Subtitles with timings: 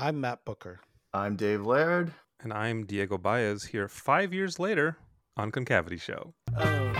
[0.00, 0.78] I'm Matt Bucher.
[1.12, 2.12] I'm Dave Laird.
[2.38, 4.96] And I'm Diego Baez here five years later
[5.36, 6.34] on Concavity Show.
[6.56, 6.92] Oh.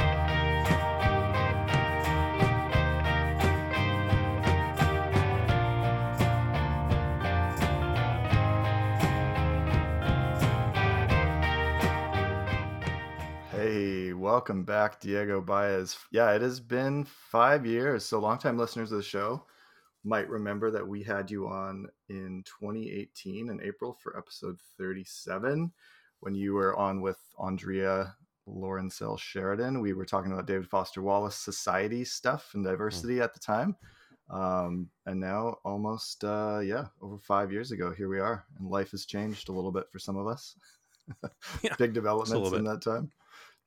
[13.53, 15.97] Hey, welcome back, Diego Baez.
[16.11, 18.05] Yeah, it has been five years.
[18.05, 19.45] So, longtime listeners of the show
[20.05, 25.73] might remember that we had you on in 2018 in April for episode 37
[26.21, 28.15] when you were on with Andrea
[28.49, 29.81] Laurencell Sheridan.
[29.81, 33.25] We were talking about David Foster Wallace society stuff and diversity mm.
[33.25, 33.77] at the time.
[34.31, 38.45] Um, and now, almost, uh, yeah, over five years ago, here we are.
[38.59, 40.55] And life has changed a little bit for some of us.
[41.63, 43.11] yeah, Big developments in that time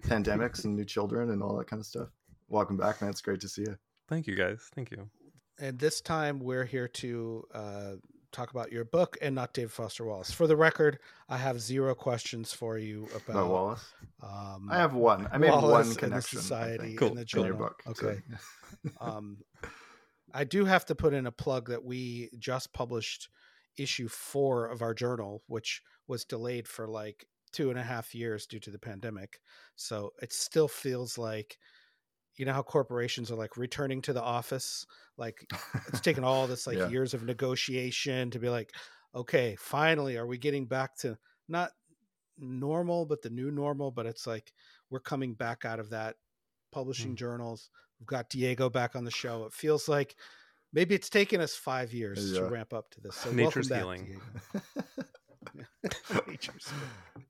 [0.02, 2.10] pandemics and new children and all that kind of stuff.
[2.50, 3.12] Welcome back, man.
[3.12, 3.78] It's great to see you.
[4.08, 4.70] Thank you, guys.
[4.74, 5.10] Thank you.
[5.62, 7.92] And this time we're here to uh,
[8.32, 10.32] talk about your book and not David Foster Wallace.
[10.32, 10.98] For the record,
[11.30, 13.94] I have zero questions for you about, about Wallace.
[14.24, 15.28] Um, I have one.
[15.32, 16.38] I made Wallace one connection.
[16.38, 17.10] The society cool.
[17.10, 17.46] in the journal.
[17.46, 17.84] your book.
[17.86, 18.22] Okay.
[19.00, 19.38] um,
[20.34, 23.30] I do have to put in a plug that we just published
[23.78, 28.48] issue four of our journal, which was delayed for like two and a half years
[28.48, 29.40] due to the pandemic.
[29.76, 31.60] So it still feels like,
[32.38, 34.86] you know, how corporations are like returning to the office.
[35.18, 35.46] Like
[35.88, 36.90] it's taken all this like yeah.
[36.90, 38.72] years of negotiation to be like,
[39.16, 41.72] okay, finally, are we getting back to not
[42.38, 43.92] normal, but the new normal?
[43.92, 44.52] But it's like
[44.90, 46.16] we're coming back out of that
[46.72, 47.18] publishing mm.
[47.18, 47.70] journals.
[48.00, 49.46] We've got Diego back on the show.
[49.46, 50.16] It feels like
[50.74, 52.40] maybe it's taken us five years yeah.
[52.40, 53.16] to ramp up to this.
[53.16, 53.32] So
[56.28, 57.28] nature's healing.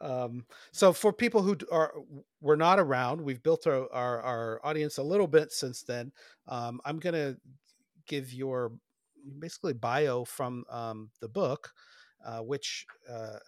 [0.00, 1.92] Um, so for people who are
[2.40, 6.12] were not around, we've built our, our, our audience a little bit since then.
[6.48, 7.36] Um, I'm going to
[8.06, 8.72] give your
[9.38, 11.72] basically bio from um, the book,
[12.24, 13.38] uh, which uh,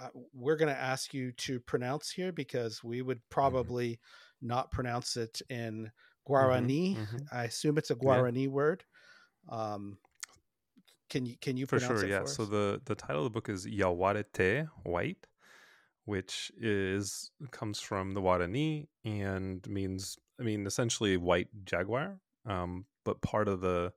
[0.00, 3.30] uh we're going to ask you to pronounce here because we would mm-hmm.
[3.30, 4.48] probably mm-hmm.
[4.48, 5.90] not pronounce it in
[6.28, 6.32] mm-hmm.
[6.32, 6.96] Guarani.
[6.96, 7.16] Mm-hmm.
[7.32, 8.48] I assume it's a Guarani yeah.
[8.48, 8.84] word.
[9.48, 9.98] Um,
[11.08, 12.06] can you can you for sure?
[12.06, 12.24] yeah.
[12.24, 15.26] So the the title of the book is Yaguareté White,
[16.08, 22.18] which is comes from the Guarani and means I mean essentially white jaguar.
[22.46, 23.92] Um, but part of the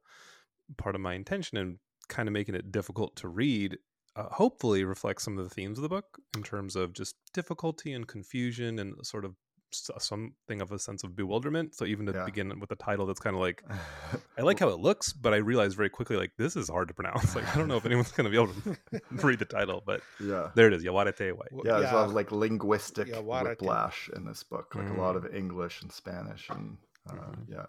[0.78, 1.80] part of my intention in
[2.10, 3.78] kind of making it difficult to read
[4.18, 7.94] uh, hopefully reflects some of the themes of the book in terms of just difficulty
[7.94, 9.36] and confusion and sort of
[9.74, 11.76] something of a sense of bewilderment.
[11.76, 12.26] So even to yeah.
[12.26, 13.64] begin with a title that's kind of like,
[14.38, 16.94] I like how it looks, but I realized very quickly like this is hard to
[16.94, 17.36] pronounce.
[17.42, 20.02] Like I don't know if anyone's going to be able to read the title, but
[20.20, 20.84] yeah, there it is.
[20.84, 21.48] Yaguareté White.
[21.54, 21.94] Yeah, there's yeah.
[21.94, 24.98] a lot of like linguistic whiplash in this book, like mm.
[24.98, 25.36] a lot of mm.
[25.36, 26.78] English and Spanish and
[27.10, 27.54] uh, mm-hmm.
[27.54, 27.66] yeah,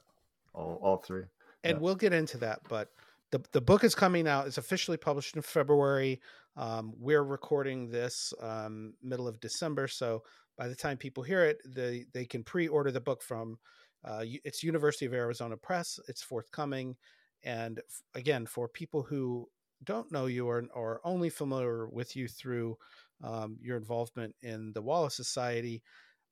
[0.52, 1.24] all all three.
[1.64, 1.80] And yeah.
[1.80, 2.88] we'll get into that, but
[3.30, 4.46] the the book is coming out.
[4.46, 6.20] It's officially published in February.
[6.56, 10.22] Um, we're recording this um, middle of December, so
[10.62, 13.58] by the time people hear it, they they can pre-order the book from
[14.04, 15.98] uh, it's University of Arizona Press.
[16.06, 16.94] It's forthcoming,
[17.42, 19.48] and f- again, for people who
[19.82, 22.76] don't know you or or only familiar with you through
[23.24, 25.82] um, your involvement in the Wallace Society,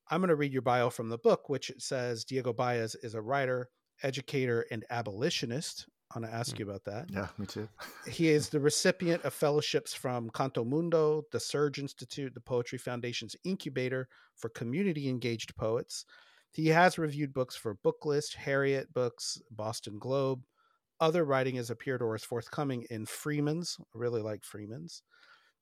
[0.09, 3.21] I'm going to read your bio from the book, which says Diego Baez is a
[3.21, 3.67] writer,
[4.01, 5.87] educator, and abolitionist.
[6.13, 6.59] I want to ask mm.
[6.59, 7.09] you about that.
[7.09, 7.69] Yeah, me too.
[8.07, 14.07] he is the recipient of fellowships from CantoMundo, the Surge Institute, the Poetry Foundation's incubator
[14.35, 16.05] for community engaged poets.
[16.51, 20.43] He has reviewed books for Booklist, Harriet Books, Boston Globe.
[20.99, 23.77] Other writing has appeared or is forthcoming in Freeman's.
[23.79, 25.01] I really like Freeman's.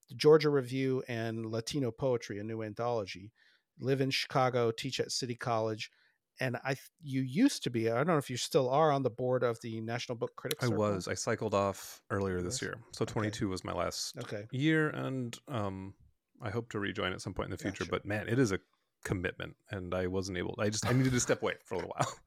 [0.10, 3.32] The Georgia Review and Latino Poetry, a new anthology.
[3.80, 5.92] Live in Chicago, teach at City College
[6.40, 9.10] and I you used to be I don't know if you still are on the
[9.10, 10.64] board of the National Book Critics.
[10.64, 11.08] I was.
[11.08, 14.46] I cycled off earlier this year, so 22 was my last okay.
[14.52, 15.94] year, and um,
[16.42, 17.86] I hope to rejoin at some point in the future.
[17.90, 18.60] But man, it is a
[19.04, 20.56] commitment, and I wasn't able.
[20.60, 22.12] I just I needed to step away for a little while.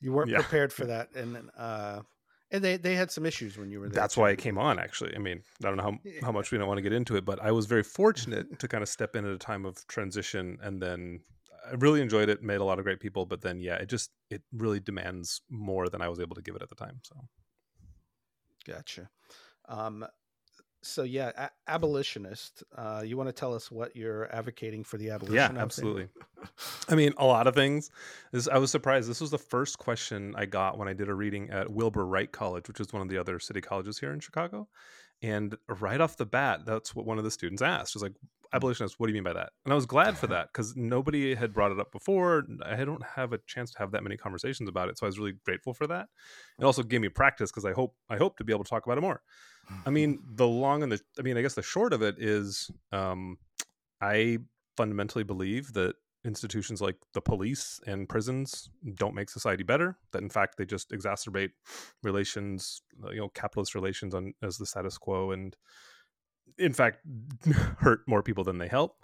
[0.00, 0.40] You weren't yeah.
[0.40, 2.02] prepared for that, and uh,
[2.50, 4.02] and they they had some issues when you were there.
[4.02, 4.20] That's too.
[4.20, 4.78] why I came on.
[4.78, 7.16] Actually, I mean, I don't know how how much we don't want to get into
[7.16, 9.86] it, but I was very fortunate to kind of step in at a time of
[9.86, 11.20] transition, and then
[11.66, 14.10] I really enjoyed it, made a lot of great people, but then yeah, it just
[14.30, 17.00] it really demands more than I was able to give it at the time.
[17.02, 17.14] So,
[18.66, 19.08] gotcha.
[19.68, 20.06] Um,
[20.82, 22.62] so yeah, a- abolitionist.
[22.76, 25.56] Uh, you want to tell us what you're advocating for the abolition?
[25.56, 26.08] Yeah, absolutely.
[26.88, 27.90] I mean, a lot of things.
[28.32, 29.08] This, I was surprised.
[29.08, 32.30] This was the first question I got when I did a reading at Wilbur Wright
[32.30, 34.68] College, which is one of the other city colleges here in Chicago.
[35.22, 37.94] And right off the bat, that's what one of the students asked.
[37.94, 38.16] Was like,
[38.54, 39.50] abolitionist what do you mean by that?
[39.64, 43.02] And i was glad for that because nobody had brought it up before i don't
[43.02, 45.74] have a chance to have that many conversations about it so i was really grateful
[45.74, 46.08] for that.
[46.58, 48.86] It also gave me practice because i hope i hope to be able to talk
[48.86, 49.22] about it more.
[49.86, 52.70] I mean the long and the i mean i guess the short of it is
[52.92, 53.38] um
[54.00, 54.38] i
[54.76, 60.30] fundamentally believe that institutions like the police and prisons don't make society better that in
[60.30, 61.50] fact they just exacerbate
[62.02, 65.56] relations you know capitalist relations on as the status quo and
[66.58, 66.98] in fact
[67.78, 68.96] hurt more people than they help.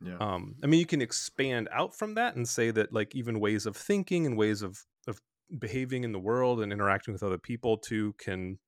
[0.00, 0.16] Yeah.
[0.20, 3.66] um i mean you can expand out from that and say that like even ways
[3.66, 5.20] of thinking and ways of of
[5.58, 8.58] behaving in the world and interacting with other people too can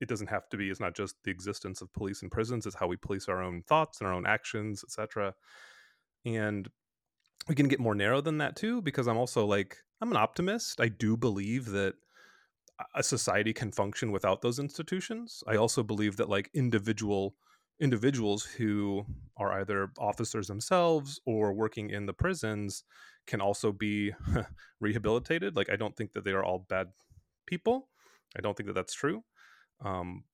[0.00, 2.74] it doesn't have to be it's not just the existence of police and prisons it's
[2.74, 5.32] how we police our own thoughts and our own actions etc
[6.24, 6.68] and
[7.46, 10.80] we can get more narrow than that too because i'm also like i'm an optimist.
[10.80, 11.94] I do believe that
[12.94, 15.42] a society can function without those institutions.
[15.46, 17.36] I also believe that like individual
[17.80, 19.04] individuals who
[19.36, 22.84] are either officers themselves or working in the prisons
[23.26, 24.12] can also be
[24.80, 26.88] rehabilitated like i don't think that they are all bad
[27.46, 27.88] people
[28.36, 29.24] i don't think that that's true
[29.82, 30.24] um,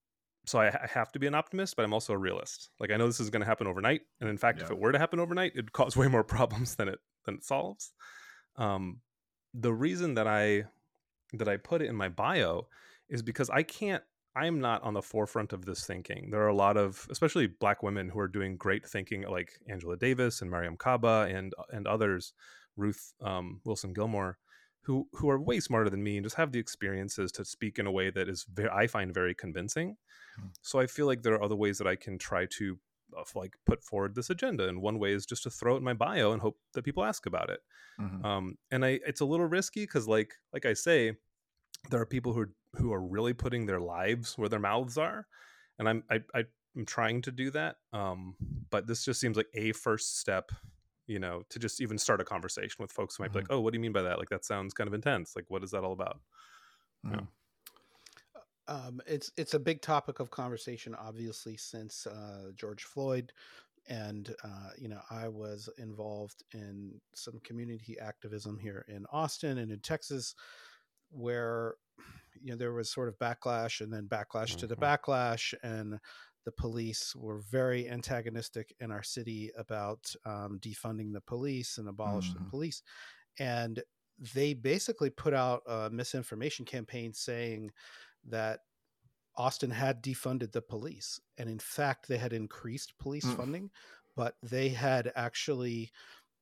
[0.44, 2.96] so I, I have to be an optimist but i'm also a realist like i
[2.96, 5.20] know this is going to happen overnight and in fact if it were to happen
[5.20, 7.92] overnight it'd cause way more problems than it than it solves
[8.56, 9.00] um,
[9.54, 10.64] the reason that i
[11.32, 12.66] that i put it in my bio
[13.08, 14.02] is because i can't
[14.36, 17.82] i'm not on the forefront of this thinking there are a lot of especially black
[17.82, 22.34] women who are doing great thinking like angela davis and mariame kaba and and others
[22.76, 24.38] ruth um, wilson gilmore
[24.82, 27.86] who who are way smarter than me and just have the experiences to speak in
[27.86, 29.96] a way that is very i find very convincing
[30.36, 30.48] Hmm.
[30.62, 32.78] so i feel like there are other ways that i can try to
[33.16, 35.84] uh, like put forward this agenda and one way is just to throw it in
[35.84, 37.60] my bio and hope that people ask about it
[37.98, 38.26] Mhm.
[38.26, 41.14] um, and I it's a little risky because like like I say,
[41.90, 45.26] there are people who are who are really putting their lives where their mouths are,
[45.78, 46.44] and I'm I, I
[46.76, 47.76] I'm trying to do that.
[47.92, 48.36] Um,
[48.70, 50.52] but this just seems like a first step,
[51.06, 53.60] you know, to just even start a conversation with folks who might be like, oh,
[53.60, 54.18] what do you mean by that?
[54.18, 55.34] Like that sounds kind of intense.
[55.36, 56.20] Like what is that all about?
[57.06, 57.28] Mhm.
[58.68, 63.32] um, it's it's a big topic of conversation, obviously, since uh, George Floyd,
[63.88, 69.70] and uh, you know I was involved in some community activism here in Austin and
[69.70, 70.34] in Texas,
[71.10, 71.76] where
[72.40, 74.76] you know there was sort of backlash and then backlash to the Mhm.
[74.76, 75.98] backlash, and
[76.44, 82.32] the police were very antagonistic in our city about um, defunding the police and abolish
[82.32, 82.50] the Mhm.
[82.50, 82.82] police,
[83.38, 83.82] and
[84.34, 87.72] they basically put out a misinformation campaign saying
[88.24, 88.60] that
[89.36, 91.20] Austin had defunded the police.
[91.36, 93.32] And in fact, they had increased police Mm.
[93.32, 93.70] funding,
[94.14, 95.92] but they had actually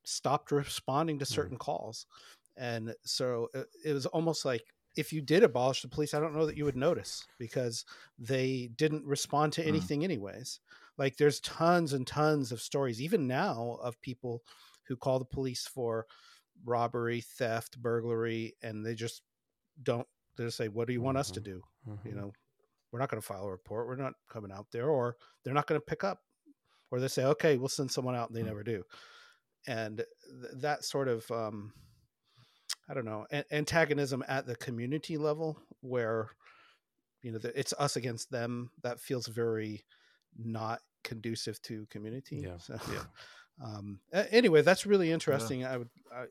[0.04, 1.50] stopped responding to Mm.
[1.50, 2.06] certain calls.
[2.56, 4.64] And so it, it was almost like
[4.96, 7.84] if you did abolish the police, I don't know that you would notice because
[8.18, 9.68] they didn't respond to Mm.
[9.68, 10.60] anything, anyways.
[10.96, 14.42] Like there's tons and tons of stories, even now, of people
[14.86, 16.06] who call the police for
[16.64, 19.22] robbery, theft, burglary, and they just
[19.82, 20.06] don't.
[20.36, 21.44] They just say, "What do you want us to Mhm.
[21.44, 21.62] do?"
[22.04, 22.14] You Mhm.
[22.14, 22.32] know,
[22.92, 23.88] we're not going to file a report.
[23.88, 26.22] We're not coming out there, or they're not going to pick up,
[26.90, 28.46] or they say, "Okay, we'll send someone out," and they Mm.
[28.46, 28.84] never do.
[29.66, 30.08] And th-
[30.62, 31.72] that sort of, um,
[32.88, 36.30] I don't know, a- antagonism at the community level, where
[37.22, 39.84] you know the, it's us against them, that feels very
[40.36, 42.36] not conducive to community.
[42.44, 43.04] Yeah, So, yeah.
[43.64, 45.64] um, anyway, that's really interesting.
[45.64, 46.24] I would I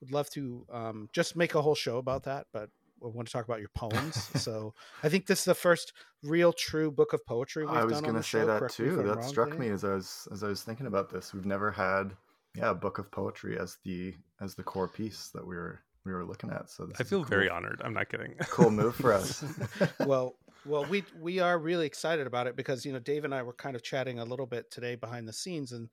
[0.00, 2.70] would love to um, just make a whole show about that, but
[3.02, 4.16] I want to talk about your poems.
[4.42, 5.92] so I think this is the first
[6.22, 8.46] real true book of poetry we've I was gonna say show.
[8.46, 9.02] that Correct too.
[9.02, 11.32] That struck me as I was as I was thinking about this.
[11.32, 12.12] We've never had
[12.56, 16.24] yeah book of poetry as the as the core piece that we were we were
[16.24, 16.70] looking at.
[16.70, 17.82] So this I is a feel very honored.
[17.84, 18.36] I'm not kidding.
[18.48, 19.44] Cool move for us.
[20.02, 23.42] well, well, we we are really excited about it because you know Dave and I
[23.42, 25.88] were kind of chatting a little bit today behind the scenes and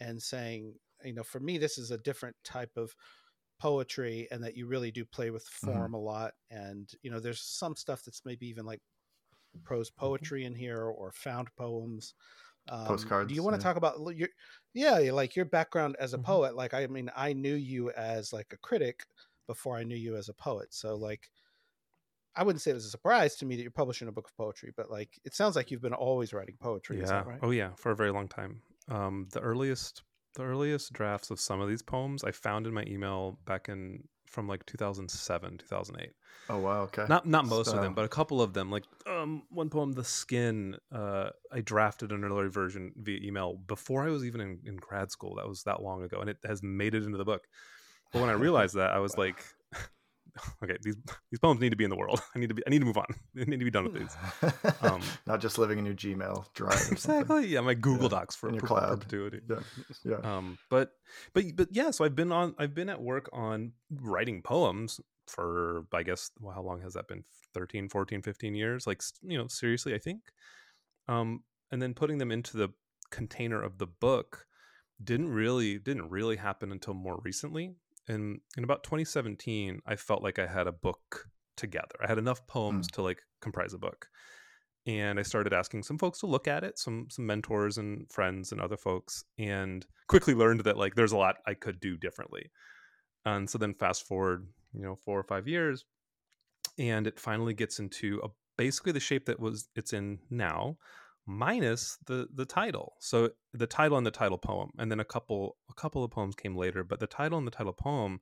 [0.00, 2.94] and saying you know for me this is a different type of
[3.60, 5.70] poetry and that you really do play with Mm-hmm.
[5.74, 8.80] form a lot and you know there's some stuff that's maybe even like
[9.64, 10.00] prose Mm-hmm.
[10.00, 12.14] poetry in here or found poems
[12.68, 13.62] um, Postcards, do you want to yeah.
[13.72, 14.28] talk about your
[14.72, 16.24] yeah like your background as a Mhm.
[16.24, 19.04] poet like i mean i knew you as like a critic
[19.46, 21.30] before i knew you as a poet so like
[22.36, 24.36] I wouldn't say it was a surprise to me that you're publishing a book of
[24.36, 27.00] poetry, but like it sounds like you've been always writing poetry.
[27.00, 27.18] Is yeah.
[27.18, 27.38] that right?
[27.42, 28.62] Oh yeah, for a very long time.
[28.88, 30.02] Um, the earliest
[30.34, 34.08] the earliest drafts of some of these poems I found in my email back in
[34.34, 36.10] from like 2007, 2008.
[36.50, 36.82] oh wow.
[36.82, 37.06] Okay.
[37.08, 38.70] Not not most of them, but a couple of them.
[38.70, 44.02] Like um, one poem, "The Skin." Uh, I drafted an early version via email before
[44.02, 45.36] I was even in, in grad school.
[45.36, 47.46] That was that long ago, and it has made it into the book.
[48.12, 49.44] But when I realized that, I was like,
[50.62, 50.96] okay, these
[51.30, 52.20] these poems need to be in the world.
[52.34, 53.06] I need to be I need to move on.
[53.40, 54.16] I need to be done with these.
[54.82, 56.88] Um, Not just living in your Gmail drive.
[56.90, 57.46] exactly.
[57.46, 59.00] Yeah, my Google Yeah, Docs for in your per- cloud.
[59.00, 59.40] perpetuity.
[59.48, 59.60] Yeah,
[60.04, 60.36] yeah.
[60.36, 60.90] Um, but
[61.32, 65.86] but but yeah, so I've been on I've been at work on writing poems for
[65.92, 67.24] I guess well, how long has that been
[67.54, 70.20] 13 14 15 years like you know seriously I think
[71.08, 72.68] um and then putting them into the
[73.10, 74.44] container of the book
[75.02, 77.74] didn't really didn't really happen until more recently
[78.08, 81.96] and in about 2017 I felt like I had a book together.
[82.02, 82.92] I had enough poems mm.
[82.92, 84.08] to like comprise a book.
[84.86, 88.52] And I started asking some folks to look at it, some some mentors and friends
[88.52, 92.50] and other folks, and quickly learned that like there's a lot I could do differently.
[93.24, 95.86] And so then fast forward, you know, four or five years,
[96.78, 100.76] and it finally gets into a, basically the shape that was it's in now,
[101.26, 102.94] minus the the title.
[103.00, 106.34] So the title and the title poem, and then a couple a couple of poems
[106.34, 108.20] came later, but the title and the title poem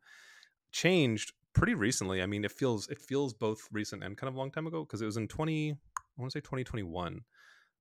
[0.71, 2.23] changed pretty recently.
[2.23, 4.85] I mean, it feels it feels both recent and kind of a long time ago
[4.85, 5.77] because it was in 20
[6.17, 7.21] I want to say 2021.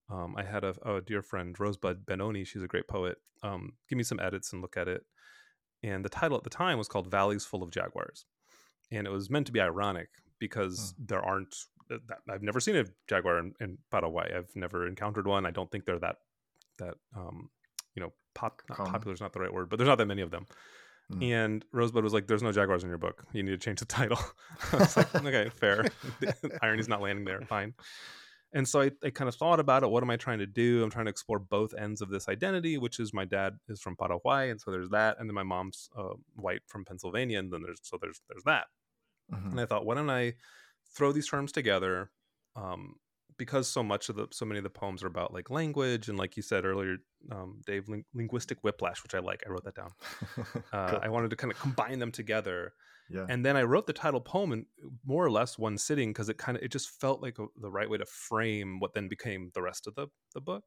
[0.10, 2.44] Um, I had a, a dear friend, Rosebud Ben-Oni.
[2.44, 3.18] She's a great poet.
[3.44, 5.04] Um, give me some edits and look at it.
[5.84, 8.26] And the title at the time was called Valleys Full of Jaguars.
[8.92, 11.56] And it was meant to be ironic because there aren't,
[12.08, 14.34] that, I've never seen a jaguar in, in Paraguay.
[14.36, 15.46] I've never encountered one.
[15.46, 16.18] I don't think they're that,
[16.80, 17.50] that, um,
[17.96, 20.22] you know, pop, not popular is not the right word, but there's not that many
[20.22, 20.46] of them.
[21.12, 21.32] Mm.
[21.32, 23.26] And Rosebud was like, "There's no jaguars in your book.
[23.34, 24.20] You need to change the title."
[24.72, 25.86] I was like, "Okay, fair.
[26.64, 27.42] Irony's not landing there.
[27.42, 27.74] Fine."
[28.54, 29.90] And so I, I kind of thought about it.
[29.90, 30.84] What am I trying to do?
[30.84, 33.96] I'm trying to explore both ends of this identity, which is my dad is from
[33.96, 37.62] Paraguay, and so there's that, and then my mom's uh, white from Pennsylvania, and then
[37.62, 38.66] there's so there's there's that.
[39.34, 39.52] Mhm.
[39.52, 40.34] And I thought, why don't I
[40.96, 42.12] throw these terms together?
[42.56, 42.96] Um,
[43.38, 46.18] because so much of the so many of the poems are about like language and
[46.18, 46.98] like you said earlier,
[47.32, 49.42] um, Dave, ling- linguistic whiplash, which I like.
[49.48, 49.92] I wrote that down.
[50.74, 51.00] Uh, Cool.
[51.02, 52.74] I wanted to kind of combine them together,
[53.10, 53.26] yeah.
[53.30, 54.66] and then I wrote the title poem in
[55.06, 57.72] more or less one sitting because it kind of it just felt like a, the
[57.72, 60.64] right way to frame what then became the rest of the the book.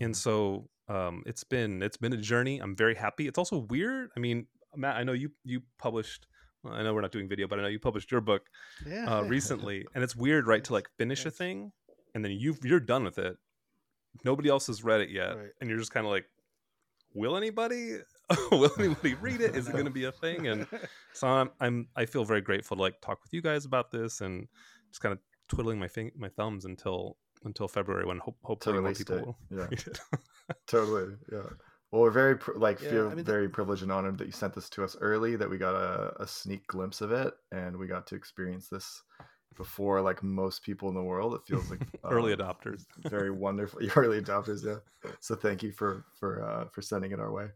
[0.00, 0.16] And Mhm.
[0.16, 2.58] so um, it's been it's been a journey.
[2.58, 3.28] I'm very happy.
[3.28, 4.10] It's also weird.
[4.16, 4.46] I mean,
[4.76, 6.26] Matt, I know you you published.
[6.64, 8.48] Well, I know we're not doing video, but I know you published your book
[8.86, 9.04] Yeah.
[9.18, 10.64] uh, recently, and it's weird, right?
[10.64, 11.72] To like finish a thing,
[12.14, 13.36] and then you you're done with it.
[14.24, 15.50] Nobody else has read it yet, Right.
[15.60, 16.24] and you're just kind of like,
[17.12, 17.98] will anybody?
[18.50, 19.54] will anybody read it?
[19.54, 20.46] Is it going to be a thing?
[20.48, 20.66] And
[21.12, 24.20] so I'm, I'm I feel very grateful to like talk with you guys about this
[24.22, 24.48] and
[24.90, 25.18] just kind of
[25.48, 29.36] twiddling my fing- my thumbs until until February when hope, hopefully more people date, will
[29.50, 29.64] yeah.
[29.64, 30.00] read it.
[30.66, 31.42] totally yeah
[31.94, 34.32] well we're very like Yeah, feel I mean, the- very privileged and honored that you
[34.32, 37.76] sent this to us early that we got a, a sneak glimpse of it and
[37.76, 39.02] we got to experience this
[39.56, 42.86] before like most people in the world it feels like Early um, adopters.
[43.08, 44.80] very wonderful early adopters yeah
[45.20, 47.50] so thank you for for uh for sending it our way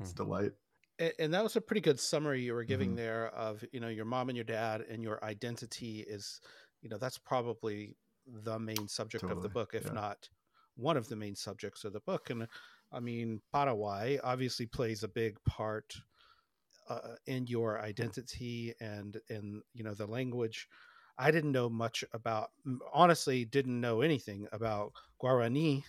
[0.00, 0.16] it's a Mhm.
[0.16, 0.52] delight
[0.98, 2.96] and, and that was a pretty good summary you were giving Mhm.
[2.96, 6.40] there of you know your mom and your dad and your identity is
[6.82, 9.92] you know that's probably the main subject of the book if yeah.
[9.92, 10.30] not
[10.76, 12.48] one of the main subjects of the book and
[12.92, 15.96] i mean paraguay obviously plays a big part
[16.88, 20.68] uh, in your identity and in you know the language.
[21.18, 22.50] I didn't know much about
[22.92, 25.84] honestly didn't know anything about guarani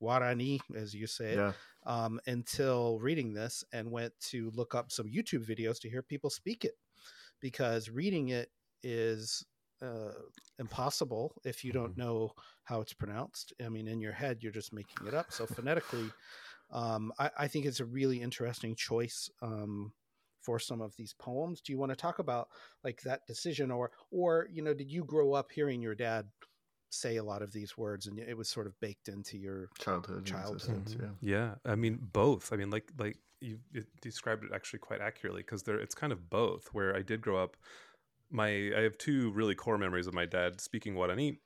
[0.00, 1.52] guarani as you say yeah.
[1.86, 6.30] um, until reading this and went to look up some YouTube videos to hear people
[6.30, 6.74] speak it.
[7.40, 8.50] Because reading it
[8.82, 9.44] is
[9.82, 10.12] uh,
[10.58, 11.98] impossible if you don't Mhm.
[11.98, 12.32] know
[12.64, 13.52] how it's pronounced.
[13.60, 15.32] I mean, in your head, you're just making it up.
[15.32, 16.16] So phonetically,
[16.70, 19.94] um, I, I think it's a really interesting choice um,
[20.40, 21.60] for some of these poems.
[21.62, 22.48] Do you want to talk about
[22.84, 26.30] like that decision, or or you know, did you grow up hearing your dad
[26.90, 30.24] say a lot of these words and it was sort of baked into your childhood
[30.24, 30.38] and Childhood.
[30.38, 32.52] existence, yeah Yeah, I mean both.
[32.52, 36.12] I mean, like like you it described it actually quite accurately because there it's kind
[36.12, 36.68] of both.
[36.72, 37.56] Where I did grow up,
[38.32, 41.38] my I have two really core memories of my dad speaking what Guarani.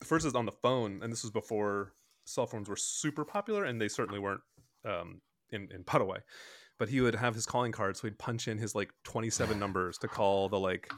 [0.00, 1.94] The first is on the phone, and this was before
[2.26, 4.42] cell phones were super popular, and they certainly weren't
[4.84, 6.18] um, in in Paraguay.
[6.78, 9.58] But he would have his calling card, so he'd punch in his like twenty seven
[9.58, 10.92] numbers to call the like.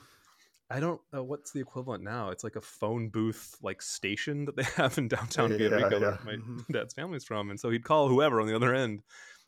[0.70, 2.28] I don't know what's the equivalent now.
[2.28, 5.88] It's like a phone booth like station that they have in downtown Yeah, yeah.
[5.88, 6.66] where my Mhm.
[6.70, 9.02] dad's family's from, and so he'd call whoever on the other end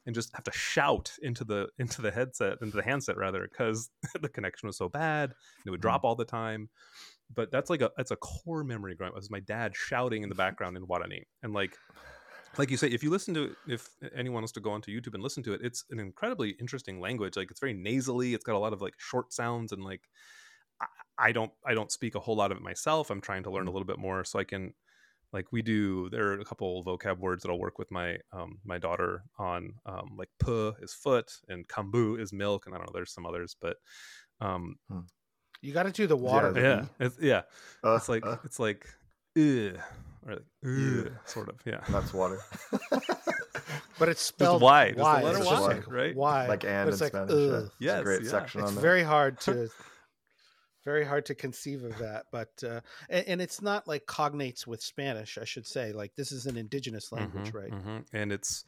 [0.07, 3.91] and just have to shout into the into the headset into the handset rather because
[4.21, 6.05] the connection was so bad and it would drop mm.
[6.05, 6.69] all the time.
[7.33, 9.17] But that's like a that's a core memory growing up.
[9.17, 11.77] It was my dad shouting in the background in Guarani, and like
[12.59, 15.15] like you say, if you listen to it, if anyone wants to go onto YouTube
[15.15, 17.37] and listen to it, it's an incredibly interesting language.
[17.37, 18.35] Like it's very nasally.
[18.35, 20.03] It's got a lot of like short sounds and like
[20.81, 20.87] I,
[21.19, 23.11] I don't I don't speak a whole lot of it myself.
[23.11, 23.75] I'm trying to learn a mm.
[23.75, 24.75] little bit more so I can
[25.33, 28.59] like we do there are a couple vocab words that I'll work with my um
[28.65, 32.87] my daughter on um like puh is foot and kambu is milk and I don't
[32.89, 33.77] know there's some others but
[34.41, 35.01] um Hmm.
[35.63, 36.53] You got to do the water.
[36.53, 36.87] the yeah, E.
[37.01, 37.43] it's, yeah.
[37.85, 38.87] Uh, It's like uh, it's like
[39.37, 39.79] ugh,
[40.27, 41.05] or like Ew.
[41.07, 41.57] ugh, sort of.
[41.67, 41.81] Yeah.
[41.85, 42.39] and that's water.
[43.99, 45.23] but it's spelled Y, just the Y.
[45.23, 46.17] letter It's Y, like right?
[46.17, 46.47] Y.
[46.49, 47.31] like and it's in like, Spanish.
[47.35, 47.53] yeah.
[47.57, 47.65] ugh.
[47.67, 48.31] It's Yes, a great yeah.
[48.31, 48.81] section it's on that.
[48.81, 49.69] very hard to
[50.85, 54.83] very hard to conceive of that but uh and, and it's not like cognates with
[54.83, 58.05] spanish i should say like this is an indigenous language Mhm, right mhm.
[58.13, 58.65] And it's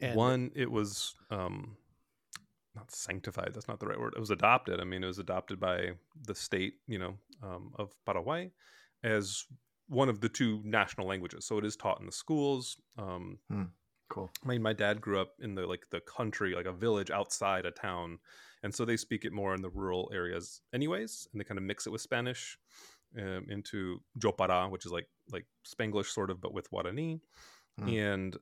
[0.00, 0.50] And- one.
[0.54, 1.76] It was um,
[2.76, 3.50] not sanctified.
[3.52, 4.14] That's not the right word.
[4.16, 4.78] It was adopted.
[4.80, 5.92] I mean, it was adopted by
[6.26, 8.52] the state, you know, um, of Paraguay
[9.02, 9.44] as
[9.88, 11.44] one of the two national languages.
[11.46, 12.76] So it is taught in the schools.
[12.96, 13.38] Um,
[14.10, 14.30] Cool.
[14.44, 17.66] I mean, my dad grew up in the like the country, like a village outside
[17.66, 18.20] a town,
[18.62, 21.64] and so they speak it more in the rural areas, anyways, and they kind of
[21.64, 22.58] mix it with Spanish
[23.16, 27.20] um, into Jopara, which is like like Spanglish sort of, but with Guarani.
[27.78, 27.88] Hmm.
[27.88, 28.36] And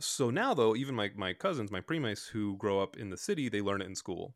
[0.00, 3.48] so now, though, even my my cousins, my primes who grow up in the city,
[3.48, 4.34] they learn it in school,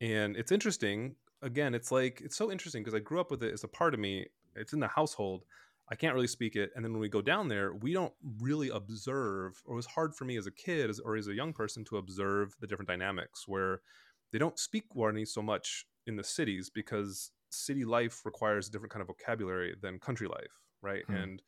[0.00, 1.16] and it's interesting.
[1.42, 3.94] Again, it's like it's so interesting because I grew up with it as a part
[3.94, 4.26] of me.
[4.54, 5.44] It's in the household.
[5.90, 6.70] I can't really speak it.
[6.74, 10.14] And then when we go down there, we don't really observe, or it was hard
[10.14, 12.88] for me as a kid as, or as a young person to observe the different
[12.88, 13.82] dynamics where
[14.32, 18.92] they don't speak Guarani so much in the cities because city life requires a different
[18.92, 21.04] kind of vocabulary than country life, right?
[21.06, 21.14] Hmm.
[21.14, 21.42] And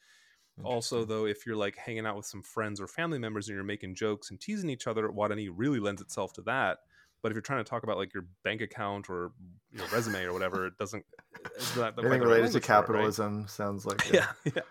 [0.62, 3.64] also, though, if you're like hanging out with some friends or family members and you're
[3.64, 6.78] making jokes and teasing each other, Guarani really lends itself to that.
[7.22, 9.32] But if you're trying to talk about like your bank account or
[9.72, 11.04] your resume or whatever, it doesn't.
[11.56, 12.86] It's not the anything related to language for it, right?
[12.86, 14.62] capitalism sounds like Yeah, yeah.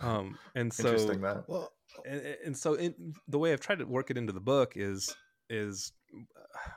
[0.00, 1.44] Um, and so interesting that.
[1.46, 1.72] well
[2.04, 5.14] and, and so in, the way I've tried to work it into the book is
[5.48, 6.72] is s-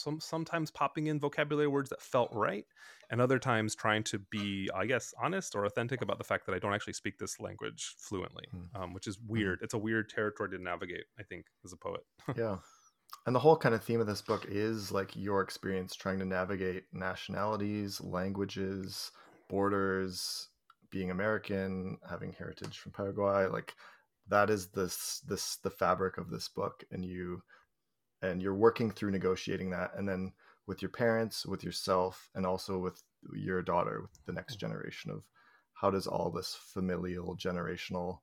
[0.00, 2.64] some sometimes popping in vocabulary words that felt right,
[3.10, 6.54] and other times trying to be, I guess, honest or authentic about the fact that
[6.54, 8.82] I don't actually speak this language fluently, Hmm.
[8.82, 9.60] um, which is weird.
[9.62, 11.04] It's a weird territory to navigate.
[11.18, 12.02] I think as a poet.
[12.36, 12.58] yeah
[13.26, 16.24] and the whole kind of theme of this book is like your experience trying to
[16.24, 19.10] navigate nationalities languages
[19.48, 20.48] borders
[20.90, 23.74] being american having heritage from paraguay like
[24.28, 27.42] that is this this the fabric of this book and you
[28.22, 30.32] and you're working through negotiating that and then
[30.66, 35.24] with your parents with yourself and also with your daughter with the next generation of
[35.80, 38.18] how does all this familial generational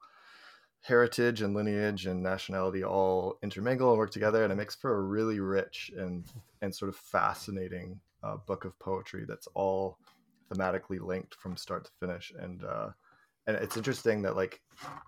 [0.82, 4.44] heritage and lineage and nationality all intermingle and work together?
[4.44, 6.26] And it makes for a really rich and
[6.62, 9.98] and sort of fascinating uh, book of poetry that's all
[10.52, 12.32] thematically linked from start to finish.
[12.40, 12.90] And uh
[13.48, 14.62] and it's interesting that like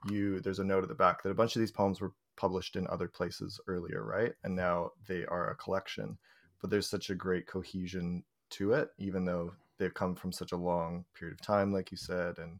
[0.09, 2.75] you there's a note at the back that a bunch of these poems were published
[2.75, 4.33] in other places earlier right?
[4.43, 6.17] And now they are a collection
[6.61, 10.57] but there's such a great cohesion to it even though they've come from such a
[10.57, 12.59] long period of time like you said and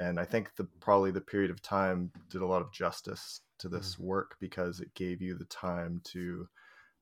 [0.00, 3.68] and I think the probably the period of time did a lot of justice to
[3.68, 6.48] this work because it gave you the time to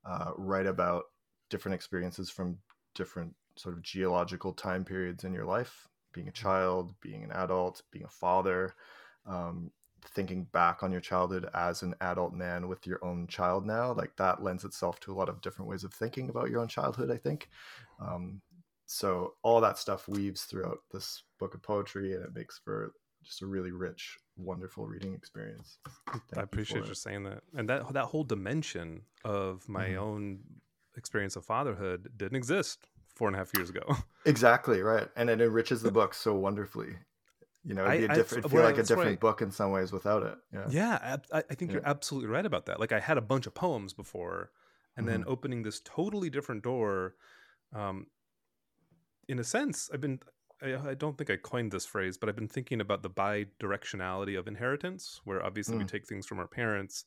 [0.04, 1.04] uh, write about
[1.48, 2.58] different experiences from
[2.96, 7.82] different sort of geological time periods in your life, being a child, being an adult,
[7.92, 8.74] being a father,
[9.26, 9.70] um,
[10.04, 14.16] thinking back on your childhood as an adult man with your own child now, like
[14.16, 17.10] that lends itself to a lot of different ways of thinking about your own childhood.
[17.10, 17.48] I think.
[18.00, 18.40] Um,
[18.86, 23.42] so all that stuff weaves throughout this book of poetry and it makes for just
[23.42, 27.92] a really rich wonderful reading experience Thank I appreciate for you saying that, and that
[27.92, 29.98] that whole dimension of my Mhm.
[29.98, 30.38] own
[30.96, 33.82] experience of fatherhood didn't exist four and a half years ago.
[34.24, 36.96] exactly right and it enriches the book so wonderfully
[37.68, 39.20] you know it'd be I- a different it'd well, feel like a different right.
[39.20, 42.66] book in some ways without it yeah Yeah, I, I think you're absolutely right about
[42.66, 42.80] that.
[42.80, 44.52] Like I had a bunch of poems before,
[44.96, 45.30] and then Mm-hmm.
[45.34, 47.14] opening this totally different door.
[47.72, 48.06] Um,
[49.28, 50.20] in a sense, I've been.
[50.62, 54.36] I, I don't think I coined this phrase, but I've been thinking about the bi-directionality
[54.38, 55.88] of inheritance, where obviously we Mm.
[55.88, 57.04] take things from our parents,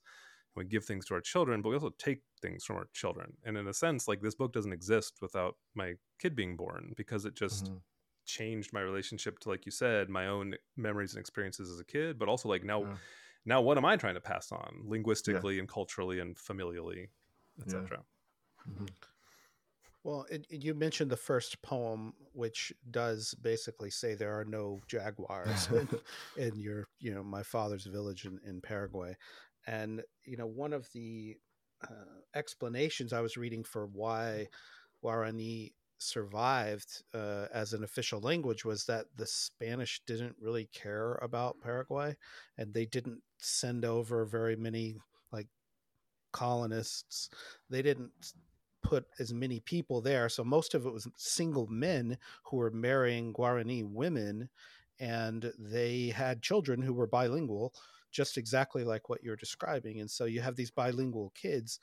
[0.56, 3.34] and we give things to our children, but we also take things from our children.
[3.44, 7.26] And in a sense, like this book doesn't exist without my kid being born because
[7.26, 7.82] it just Mhm.
[8.26, 12.18] Changed my relationship to like you said my own memories and experiences as a kid
[12.20, 12.98] but also like now Yeah.
[13.46, 17.08] now what am i trying to pass on linguistically and culturally and familially
[17.62, 18.04] etc
[18.70, 18.88] Mhm.
[20.04, 24.82] well it, it- you mentioned the first poem which does basically say there are no
[24.88, 25.88] jaguars in,
[26.38, 29.16] in your you know my father's village in, in paraguay
[29.68, 31.38] and you know one of the
[31.84, 34.48] uh, explanations i was reading for why
[35.04, 41.62] guarani survived uh, as an official language was that the spanish didn't really care about
[41.62, 42.16] paraguay
[42.58, 44.98] and they didn't send over very many
[45.32, 45.48] like
[46.32, 47.30] colonists.
[47.70, 48.12] They didn't
[48.84, 53.32] put as many people there so most of it was single men who were marrying
[53.32, 54.50] guarani women
[55.00, 57.74] and they had children who were bilingual
[58.12, 61.80] just exactly like what you're describing and so you have these bilingual kids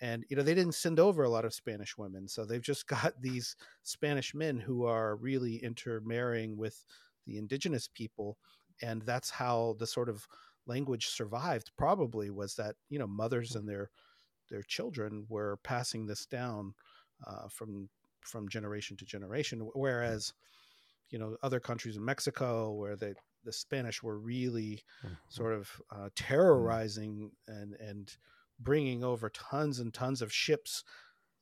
[0.00, 2.86] and you know they didn't send over a lot of spanish women so they've just
[2.86, 6.84] got these spanish men who are really intermarrying with
[7.26, 8.38] the indigenous people
[8.82, 10.26] and that's how the sort of
[10.66, 13.90] language survived probably was that you know mothers and their
[14.50, 16.74] their children were passing this down
[17.26, 17.88] uh, from
[18.20, 20.32] from generation to generation whereas
[21.10, 25.14] you know other countries in mexico where they the spanish were really mm-hmm.
[25.28, 28.16] sort of uh, terrorizing and and
[28.58, 30.84] bringing over tons and tons of ships.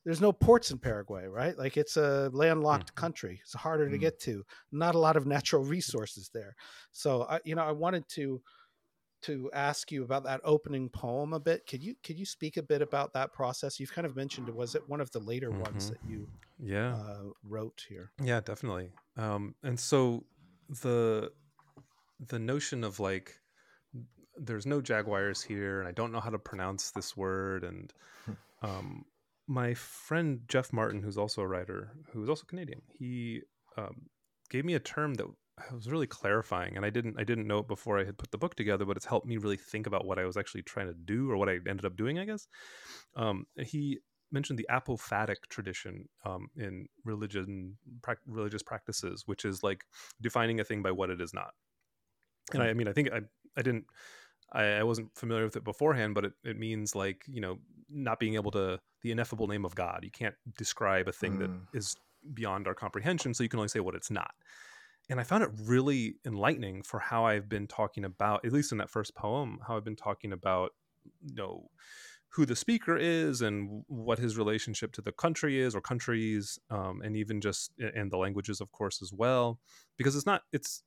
[0.05, 1.57] There's no ports in Paraguay, right?
[1.57, 3.39] Like it's a landlocked mm country.
[3.43, 4.45] It's harder mm to get to.
[4.71, 6.55] Not a lot of natural resources there.
[6.91, 8.41] So, I, you know, I wanted to
[9.23, 11.65] to ask you about that opening poem a bit.
[11.67, 13.79] Could you could you speak a bit about that process?
[13.79, 14.47] You've kind of mentioned.
[14.49, 15.61] Was it one of the later mm-hmm.
[15.61, 16.27] ones that you
[16.59, 18.11] yeah uh, wrote here?
[18.21, 18.91] Yeah, definitely.
[19.17, 20.23] Um, and so
[20.69, 21.31] the
[22.27, 23.39] the notion of like
[24.39, 27.93] there's no jaguars here and i don't know how to pronounce this word and
[28.25, 28.33] hmm.
[28.61, 29.05] um,
[29.47, 33.41] my friend jeff martin who's also a writer who's also canadian he
[33.77, 34.07] um,
[34.49, 35.25] gave me a term that
[35.73, 38.37] was really clarifying and i didn't i didn't know it before i had put the
[38.37, 40.93] book together but it's helped me really think about what i was actually trying to
[40.93, 42.47] do or what i ended up doing i guess.
[43.15, 43.99] Um, he
[44.31, 49.85] mentioned the apophatic tradition um, in religion pra- religious practices which is like
[50.21, 51.53] defining a thing by what it is not.
[52.53, 53.21] And I, I mean i think i
[53.57, 53.85] i didn't
[54.51, 57.57] I, I, wasn't familiar with it beforehand, but it, it means like, you know,
[57.89, 59.99] not being able to, the ineffable name of God.
[60.03, 61.39] You can't describe a thing mm.
[61.39, 61.95] that is
[62.33, 64.31] beyond our comprehension, so you can only say what it's not.
[65.09, 68.77] And I found it really enlightening for how I've been talking about, at least in
[68.79, 70.71] that first poem, how I've been talking about,
[71.21, 71.69] you know,
[72.29, 77.01] who the speaker is and what his relationship to the country is or countries, um,
[77.03, 79.59] and even just and the languages, of course, as well,
[79.97, 80.83] because it's not it's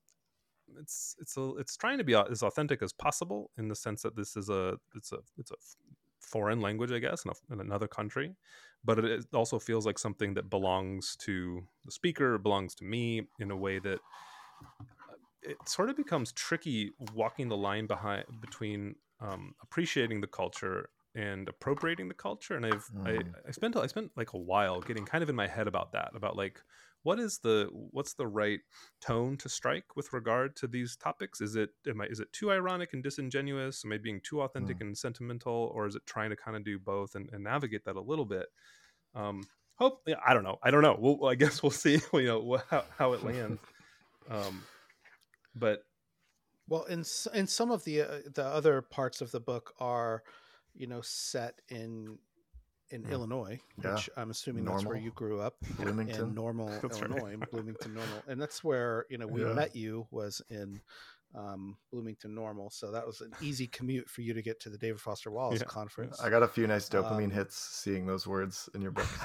[0.79, 4.17] it's it's a, it's trying to be as authentic as possible in the sense that
[4.17, 5.57] this is a it's a it's a
[6.21, 8.37] foreign language, I guess, in, a, in another country,
[8.85, 13.51] but it also feels like something that belongs to the speaker, belongs to me in
[13.51, 13.99] a way that
[14.81, 20.91] uh, it sort of becomes tricky walking the line behind between um, appreciating the culture
[21.15, 23.05] and appropriating the culture and i've mm.
[23.05, 25.91] I, I spent i spent like a while getting kind of in my head about
[25.91, 26.63] that about like
[27.03, 28.61] what is the what's the right
[29.01, 31.41] tone to strike with regard to these topics?
[31.41, 33.85] Is it am I, is it too ironic and disingenuous?
[33.85, 34.83] Am i being too authentic mm.
[34.83, 37.97] and sentimental or is it trying to kind of do both and, and navigate that
[37.97, 38.47] a little bit?
[39.15, 39.43] Um
[39.77, 42.59] hope yeah, i don't know i don't know we'll, i guess we'll see you know
[42.69, 43.61] how, how it lands.
[44.29, 44.63] Um
[45.55, 45.85] but
[46.69, 47.03] well in
[47.35, 50.23] in some of the uh, the other parts of the book are
[50.75, 52.19] you know set in
[52.91, 53.11] in mm.
[53.11, 53.95] Illinois, yeah.
[53.95, 54.83] which I'm assuming Normal.
[54.83, 55.55] that's where you grew up.
[55.77, 56.29] Bloomington.
[56.29, 57.51] In Normal, Illinois, right.
[57.51, 58.23] Bloomington Normal.
[58.27, 59.53] And that's where, you know, we yeah.
[59.53, 60.81] met you was in
[61.35, 62.71] um, Bloomington Normal.
[62.71, 65.61] So that was an easy commute for you to get to the David Foster Wallace
[65.61, 65.67] yeah.
[65.67, 66.21] conference.
[66.21, 69.09] I got a few nice dopamine um, hits seeing those words in your book.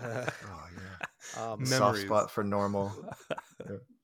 [0.00, 1.52] Uh, oh, yeah.
[1.52, 2.92] Um, Soft spot for normal.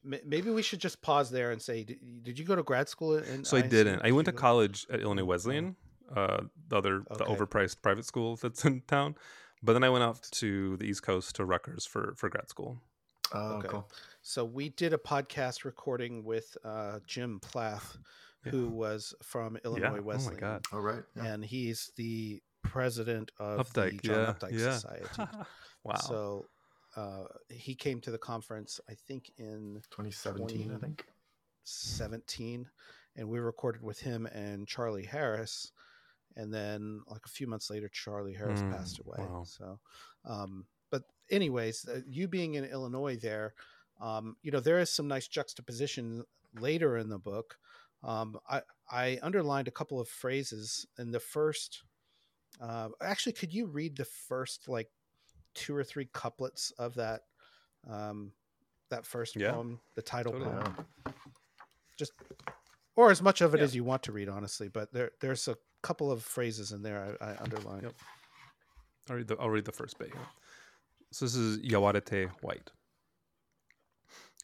[0.02, 3.18] Maybe we should just pause there and say, did, did you go to grad school?
[3.18, 4.00] In so I didn't.
[4.02, 5.76] I went to college at Illinois Wesleyan
[6.14, 7.16] uh, the other okay.
[7.18, 9.16] the overpriced private school that's in town.
[9.62, 12.80] But then I went off to the East Coast to Rutgers for for grad school.
[13.32, 13.68] Oh, okay.
[13.68, 13.88] cool.
[14.22, 17.96] So we did a podcast recording with uh, Jim Plath,
[18.44, 18.50] yeah.
[18.50, 20.00] who was from Illinois yeah.
[20.00, 20.38] Wesleyan.
[20.42, 20.64] Oh my god!
[20.72, 21.32] All oh, yeah.
[21.32, 24.32] and he's the president of Updike, the John yeah.
[24.32, 24.72] Updike yeah.
[24.72, 25.06] Society.
[25.84, 25.94] wow!
[25.96, 26.46] So
[26.96, 31.06] uh, he came to the conference, I think in 2017, I think
[31.64, 32.68] 17,
[33.16, 35.70] and we recorded with him and Charlie Harris
[36.36, 39.42] and then like a few months later charlie harris mm, passed away wow.
[39.44, 39.78] so
[40.24, 43.54] um, but anyways uh, you being in illinois there
[44.00, 46.24] um, you know there is some nice juxtaposition
[46.58, 47.56] later in the book
[48.02, 51.82] um, I, I underlined a couple of phrases in the first
[52.60, 54.88] uh, actually could you read the first like
[55.54, 57.22] two or three couplets of that
[57.88, 58.32] um,
[58.90, 59.52] that first yeah.
[59.52, 60.50] poem the title totally.
[60.50, 60.76] poem
[61.98, 62.12] just
[62.96, 63.64] or as much of it yeah.
[63.64, 67.16] as you want to read honestly but there there's a couple of phrases in there
[67.20, 67.82] I, I underlined.
[67.84, 67.94] Yep.
[69.08, 70.26] I'll read the I'll read the first bit here.
[71.12, 72.70] So this is Yaguareté White.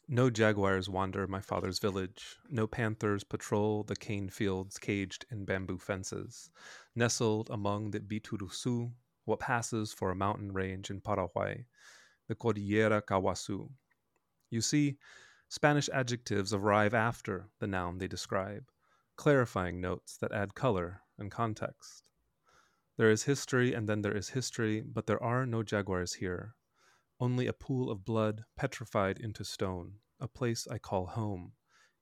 [0.09, 2.37] No jaguars wander my father's village.
[2.49, 6.49] No panthers patrol the cane fields caged in bamboo fences.
[6.95, 8.91] Nestled among the Ybytyruzú,
[9.25, 11.65] what passes for a mountain range in Paraguay,
[12.27, 13.69] the Cordillera Caaguazú.
[14.49, 14.97] You see,
[15.49, 18.71] Spanish adjectives arrive after the noun they describe,
[19.17, 22.03] clarifying notes that add color and context.
[22.97, 26.55] There is history and then there is history, but there are no jaguars here.
[27.19, 31.53] Only a pool of blood petrified into stone, a place I call home.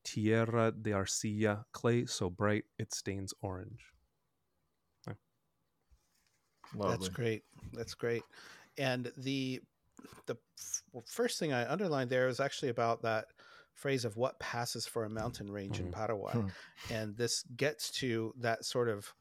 [0.04, 3.96] Tierra de arcilla, clay so bright it stains orange.
[6.74, 6.92] Lovely.
[6.92, 7.44] That's great.
[7.74, 8.24] That's great.
[8.78, 9.62] And the
[10.26, 10.38] the
[11.08, 13.28] first thing I underlined there is actually about that
[13.76, 15.92] phrase of what passes for a mountain range in Mhm.
[15.94, 16.34] Paraguay.
[16.34, 16.50] Hmm.
[16.90, 19.14] And this gets to that sort of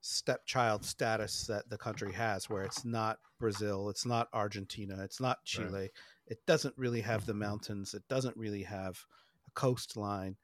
[0.00, 5.44] stepchild status that the country has, where it's not Brazil, it's not Argentina, it's not
[5.44, 5.90] Chile.
[6.26, 9.04] It doesn't really have the mountains, it doesn't really have
[9.46, 10.36] a coastline.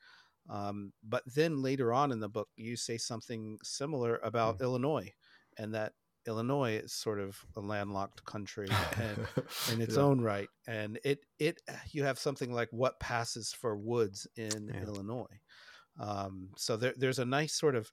[0.48, 5.14] Um, but then later on in the book, you say something similar about Illinois,
[5.57, 5.94] and that
[6.27, 9.29] Illinois is sort of a landlocked country and
[9.67, 9.99] in its Yeah.
[9.99, 11.61] own right and it it
[11.93, 14.83] you have something like what passes for woods in Yeah.
[14.83, 15.41] illinois
[15.99, 17.91] um, so there, there's a nice sort of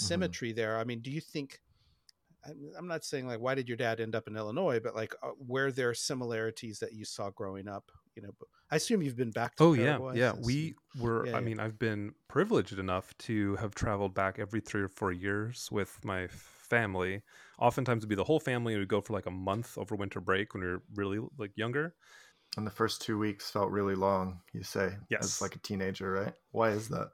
[0.00, 0.04] Mm-hmm.
[0.04, 1.60] symmetry there i mean do you think
[2.76, 5.32] I'm, not saying like why did your dad end up in illinois but like uh,
[5.38, 8.34] were there similarities that you saw growing up you know
[8.70, 10.32] i assume you've been back to Oh yeah, yeah.
[10.34, 11.26] since We were.
[11.26, 11.40] yeah, I yeah.
[11.40, 16.04] mean, I've been privileged enough to have traveled back every three or four years with
[16.04, 16.28] my
[16.68, 17.22] family.
[17.58, 18.74] Oftentimes, it'd be the whole family.
[18.74, 21.52] And we'd go for like a month over winter break when we were really like
[21.56, 21.94] younger.
[22.56, 24.40] And the first two weeks felt really long.
[24.52, 25.22] You say, Yes.
[25.24, 26.34] as like a teenager, right?
[26.52, 27.10] Why is that?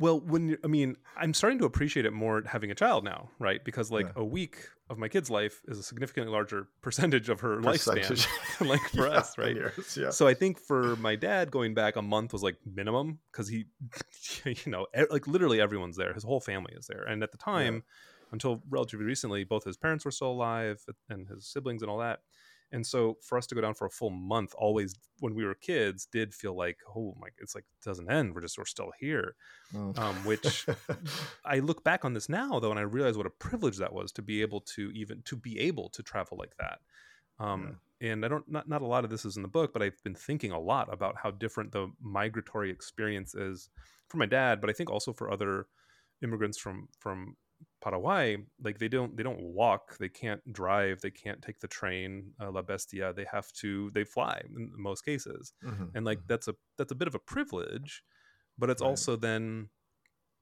[0.00, 3.64] Well, when I mean, I'm starting to appreciate it more having a child now, right?
[3.64, 4.12] Because like Yeah.
[4.14, 8.28] a week of my kid's life is a significantly larger percentage of her lifespan, Percentage.
[8.60, 9.56] like for Yeah, us, right?
[9.56, 10.10] yours, yeah.
[10.10, 13.64] So I think for my dad, going back a month was like minimum because he,
[14.44, 16.12] you know, like literally everyone's there.
[16.14, 17.82] His whole family is there, and at the time,
[18.32, 22.20] until relatively recently, both his parents were still alive and his siblings and all that.
[22.70, 25.54] And so for us to go down for a full month, always when we were
[25.54, 28.34] kids, did feel like, oh my, it's like it doesn't end.
[28.34, 29.36] We're just we're still here.
[29.74, 29.98] Mm.
[29.98, 30.66] Um, which
[31.44, 34.12] I look back on this now though, and I realize what a privilege that was
[34.12, 36.80] to be able to even to be able to travel like that.
[37.40, 37.62] Um,
[38.00, 40.02] And I don't not not a lot of this is in the book, but I've
[40.04, 43.70] been thinking a lot about how different the migratory experience is
[44.08, 45.66] for my dad, but I think also for other
[46.22, 47.36] immigrants from from
[47.80, 48.46] Paraguay.
[48.60, 52.50] Like they don't they don't walk, they can't drive, they can't take the train, uh,
[52.50, 53.12] La Bestia.
[53.12, 56.28] They have to they fly in most cases Mhm, and like mhm.
[56.28, 58.02] that's a that's a bit of a privilege
[58.58, 58.82] but it's Right.
[58.82, 59.70] also then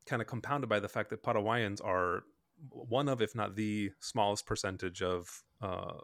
[0.07, 2.25] kind of compounded by the fact that paraguayans are
[2.70, 5.99] one of if not the smallest percentage of uh,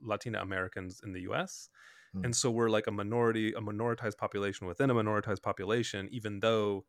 [0.00, 1.68] latina americans in the us
[2.12, 2.24] Hmm.
[2.24, 6.86] and so we're like a minority a minoritized population within a minoritized population even though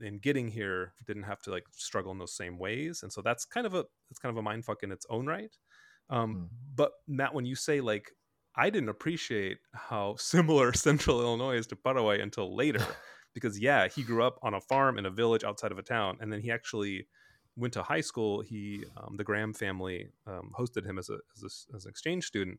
[0.00, 3.44] in getting here didn't have to like struggle in those same ways and so that's
[3.44, 5.56] kind of a it's kind of a mind fuck in its own right
[6.10, 6.44] um Hmm.
[6.74, 8.10] but matt when you say like
[8.54, 12.84] i didn't appreciate how similar central illinois is to paraguay until later
[13.34, 16.16] because yeah he grew up on a farm in a village outside of a town
[16.20, 17.06] and then he actually
[17.56, 21.42] went to high school he um, the graham family um, hosted him as, a, as,
[21.42, 22.58] a, as an exchange student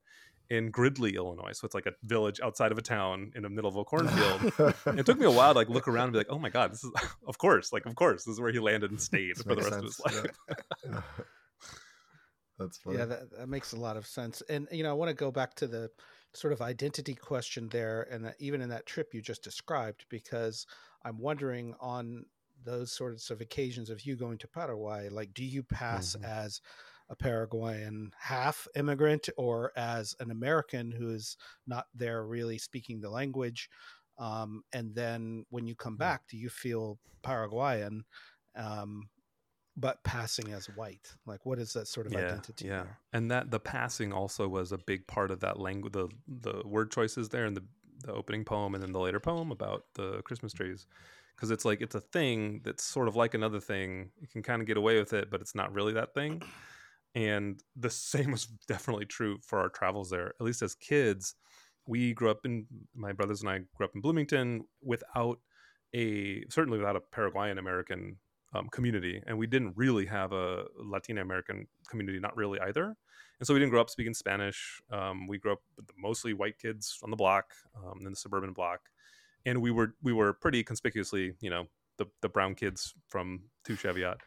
[0.50, 3.70] in gridley illinois so it's like a village outside of a town in the middle
[3.70, 4.42] of a cornfield
[4.98, 6.72] it took me a while to like look around and be like, oh my god,
[6.72, 6.92] this is
[7.28, 9.56] of course, like of course, this is where he landed and stayed This for the
[9.56, 10.26] makes rest of his life.
[10.86, 11.02] yeah.
[12.60, 12.98] That's funny.
[12.98, 14.42] Yeah, that, that makes a lot of sense.
[14.50, 15.90] And you know, I want to go back to the
[16.34, 20.66] sort of identity question there, and that even in that trip you just described, because
[21.06, 22.26] I'm wondering on
[22.64, 26.26] those sorts of occasions of you going to Paraguay, like, do you pass Mhm.
[26.26, 26.62] as
[27.10, 33.10] a Paraguayan half immigrant or as an American who is not there really speaking the
[33.10, 33.70] language?
[34.18, 36.08] Um, and then when you come Hmm.
[36.08, 38.04] back, do you feel Paraguayan?
[38.56, 39.10] Um,
[39.78, 43.02] but passing as white like what is that sort of yeah, identity yeah, there?
[43.14, 45.94] and that the passing also was a big part of that language.
[45.94, 47.68] The the word choices there in the
[48.00, 50.86] the opening poem and then the later poem about the Christmas trees,
[51.36, 54.12] because it's like it's a thing that's sort of like another thing.
[54.20, 56.44] You can kind of get away with it, but it's not really that thing.
[57.16, 60.34] And the same was definitely true for our travels there.
[60.40, 61.36] At least as kids,
[61.88, 65.40] we grew up in my brothers and I grew up in Bloomington without
[65.96, 68.18] a certainly without a Paraguayan American
[68.54, 72.96] um, community, and we didn't really have a Latin American community, not really either.
[73.40, 74.82] And so we didn't grow up speaking Spanish.
[74.92, 75.60] Um, we grew up
[75.98, 78.82] mostly white kids on the block, um, in the suburban block,
[79.46, 81.66] and we were we were pretty conspicuously, you know,
[81.98, 84.18] the the brown kids from Two Cheviot.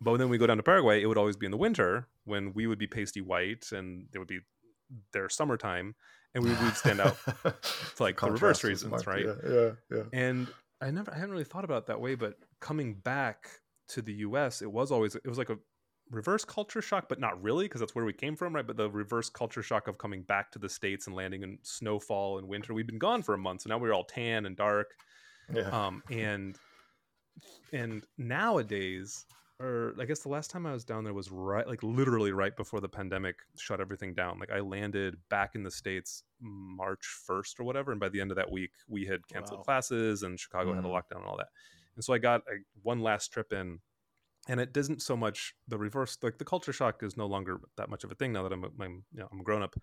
[0.00, 2.52] But then we go down to Paraguay, it would always be in the winter when
[2.52, 4.40] we would be pasty white, and there would be
[5.12, 5.94] their summertime,
[6.34, 7.16] and we would stand out
[7.62, 9.24] for like the reverse reasons, marked, right?
[9.24, 10.02] Yeah, yeah, yeah.
[10.12, 10.48] and
[10.80, 13.48] I never I hadn't really thought about it that way, but coming back
[13.88, 15.58] to the US, it was always it was like a
[16.10, 18.66] reverse culture shock, but not really, because that's where we came from, right?
[18.66, 22.38] But the reverse culture shock of coming back to the States and landing in snowfall
[22.38, 22.74] and winter.
[22.74, 24.90] We've been gone for a month, so now we're all tan and dark.
[25.52, 25.68] yeah.
[25.70, 26.56] Um and
[27.72, 29.24] and nowadays
[29.58, 32.54] or I guess the last time I was down there was right like literally right
[32.56, 34.38] before the pandemic shut everything down.
[34.38, 37.90] Like I landed back in the States March 1st or whatever.
[37.90, 39.64] And by the end of that week, we had canceled Wow.
[39.64, 40.92] classes and Chicago had a Mhm.
[40.92, 41.48] lockdown and all that.
[41.96, 43.80] And so I got a, one last trip in
[44.48, 47.88] and it doesn't so much the reverse like the culture shock is no longer that
[47.90, 49.74] much of a thing now that i'm i'm you know, i'm grown up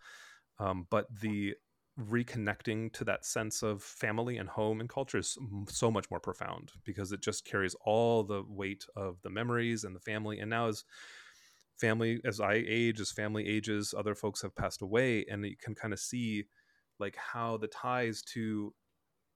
[0.60, 1.56] um, but the
[2.00, 6.72] reconnecting to that sense of family and home and culture is so much more profound
[6.86, 10.68] because it just carries all the weight of the memories and the family and now
[10.68, 10.84] as
[11.80, 15.76] family as i age as family ages other folks have passed away and you can
[15.76, 16.46] kind of see
[17.00, 18.74] like how the ties to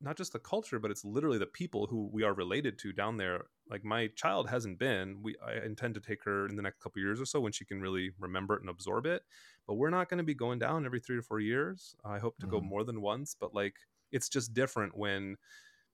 [0.01, 3.17] not just the culture but it's literally the people who we are related to down
[3.17, 6.79] there like my child hasn't been we i intend to take her in the next
[6.79, 9.23] couple years or so when she can really remember it and absorb it
[9.65, 12.38] but we're not going to be going down every three to four years i hope
[12.38, 12.55] to mm-hmm.
[12.55, 13.75] go more than once but like
[14.12, 15.36] it's just different when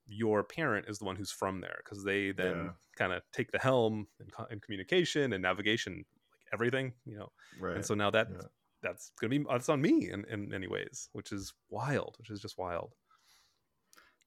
[0.07, 2.69] your parent is the one who's from there because they then yeah.
[2.95, 7.75] kind of take the helm in, in, communication and navigation like everything you know right
[7.75, 8.41] and so now that yeah.
[8.81, 12.41] that's gonna be that's on me in, in many ways which is wild which is
[12.41, 12.93] just wild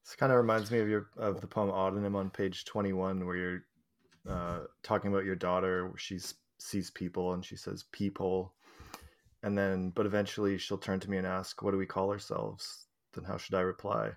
[0.07, 3.25] this kind of reminds me of your of the poem Autonym on page twenty one,
[3.25, 3.63] where you're
[4.29, 5.91] uh, talking about your daughter.
[5.97, 6.17] She
[6.59, 8.53] sees people and she says "people,"
[9.43, 12.87] and then but eventually she'll turn to me and ask, "What do we call ourselves?"
[13.13, 14.11] Then how should I reply?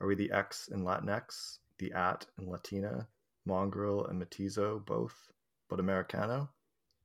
[0.00, 3.06] Are we the X in Latinx, the at in Latina,
[3.44, 5.14] mongrel and mestizo both,
[5.68, 6.48] but Americano?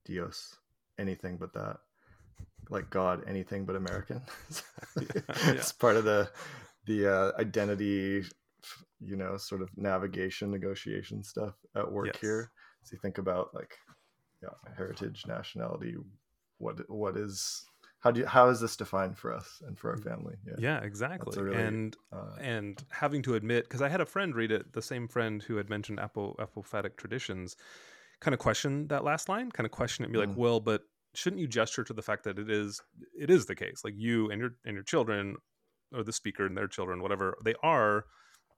[0.05, 0.55] Dios,
[0.97, 1.79] anything but that.
[2.69, 4.21] Like God, anything but American.
[4.95, 5.51] yeah, yeah.
[5.51, 6.29] it's part of the
[6.85, 8.23] the uh, identity,
[8.99, 12.17] you know, sort of navigation, negotiation stuff at work yes.
[12.19, 12.51] here.
[12.83, 13.77] So you think about like,
[14.41, 15.95] yeah, heritage, nationality.
[16.57, 17.63] What what is
[18.01, 20.35] how do you, how is this defined for us and for our family?
[20.45, 21.41] Yeah, yeah exactly.
[21.41, 24.81] Really, and uh, and having to admit because I had a friend read it, the
[24.81, 27.55] same friend who had mentioned apo, apophatic traditions,
[28.19, 30.27] kind of question that last line, kind of question it, and be mm.
[30.27, 30.81] like, well, but
[31.13, 32.81] shouldn't you gesture to the fact that it is
[33.19, 35.35] it is the case like you and your and your children
[35.93, 38.05] or the speaker and their children, whatever, they are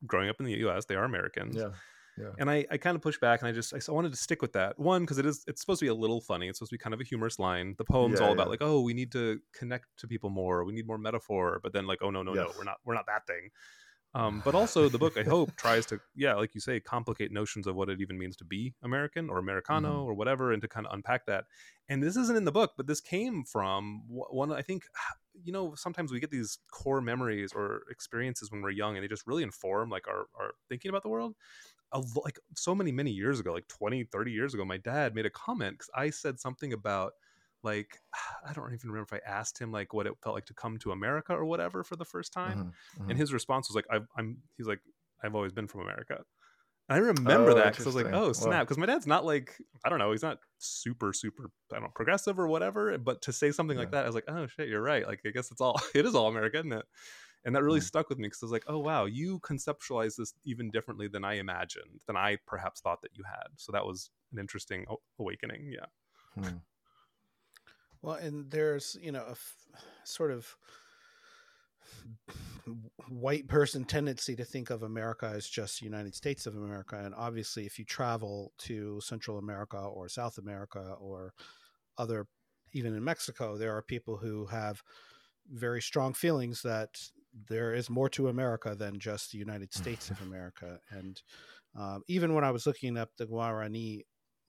[0.06, 0.86] growing up in the U.S.
[0.86, 1.56] They are Americans.
[1.56, 1.70] Yeah.
[2.18, 2.30] Yeah.
[2.38, 4.54] And I, I kind of pushed back and I just I wanted to stick with
[4.54, 6.76] that one because it is it's supposed to be a little funny it's supposed to
[6.76, 8.34] be kind of a humorous line the poem's yeah, all yeah.
[8.36, 11.74] about like oh we need to connect to people more we need more metaphor but
[11.74, 12.46] then like oh no no yes.
[12.46, 13.50] no we're not we're not that thing
[14.16, 17.68] um, but also the book I hope tries to yeah like you say complicate notions
[17.68, 20.10] of what it even means to be American or Americano mm-hmm.
[20.10, 21.46] or whatever and to kind of unpack that
[21.90, 24.84] and this isn't in the book but this came from one I think
[25.44, 29.08] you know sometimes we get these core memories or experiences when we're young and they
[29.08, 31.36] just really inform like our, our thinking about the world
[32.24, 35.30] like so many many years ago like 20 30 years ago my dad made a
[35.30, 37.14] comment because i said something about
[37.64, 38.00] like
[38.48, 40.78] i don't even remember if i asked him like what it felt like to come
[40.78, 43.10] to america or whatever for the first time mm-hmm, mm-hmm.
[43.10, 44.80] and his response was like i am he's like
[45.24, 46.24] i've always been from america
[46.90, 49.24] And I remember oh, that because I was like, "Oh snap!" Because my dad's not
[49.24, 52.98] like I don't know, he's not super super I don't know progressive or whatever.
[52.98, 53.84] But to say something yeah.
[53.84, 56.06] like that, I was like, "Oh shit, you're right." Like I guess it's all it
[56.06, 56.86] is all America, isn't it?
[57.46, 57.84] And that really mm.
[57.84, 61.24] stuck with me because I was like, "Oh wow, you conceptualize this even differently than
[61.24, 64.86] I imagined, than I perhaps thought that you had." So that was an interesting
[65.20, 65.72] awakening.
[65.72, 65.86] Yeah.
[66.42, 66.58] Hmm.
[68.04, 69.56] Well, and there's you know a f-
[70.04, 70.56] sort of
[73.10, 76.98] white person tendency to think of America as just United States of America.
[76.98, 81.34] And obviously, if you travel to Central America or South America or
[81.98, 82.28] other,
[82.74, 84.84] even in Mexico, there are people who have
[85.50, 87.00] very strong feelings that
[87.50, 90.80] there is more to America than just the United States of America.
[90.90, 91.22] And
[91.76, 94.04] um, even when I was looking up the Guarani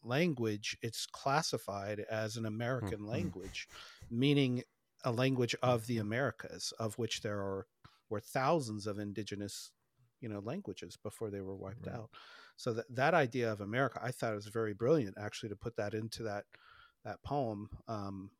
[0.04, 3.10] language, it's classified as an American mm-hmm.
[3.10, 3.68] language,
[4.10, 4.62] meaning
[5.04, 7.66] a language of the Americas, of which there are
[8.10, 9.72] were thousands of indigenous,
[10.20, 11.96] you know, languages before they were wiped right.
[11.96, 12.10] out.
[12.56, 15.94] So that that idea of America, I thought was very brilliant, actually, to put that
[15.94, 16.44] into that
[17.04, 18.30] that poem, um,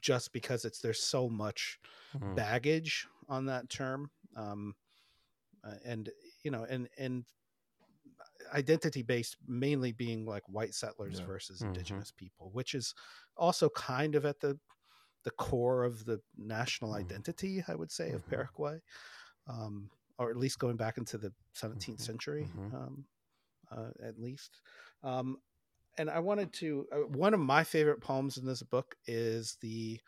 [0.00, 1.78] just because it's there's so much
[2.16, 2.34] mm-hmm.
[2.34, 4.74] baggage on that term, um,
[5.64, 6.10] uh, and
[6.42, 7.24] you know, and and
[8.54, 11.26] identity based mainly being like white settlers yeah.
[11.26, 11.68] versus mm-hmm.
[11.68, 12.94] indigenous people which is
[13.36, 14.58] also kind of at the
[15.26, 17.04] the core of the national mm-hmm.
[17.04, 18.30] identity, I would say, of mm-hmm.
[18.30, 18.80] Paraguay,
[19.48, 21.94] um, or at least going back into the 17th mm-hmm.
[21.96, 23.04] century, um,
[23.72, 24.60] uh, at least.
[25.02, 25.38] Um,
[25.98, 29.98] and I wanted to, uh, one of my favorite poems in this book is the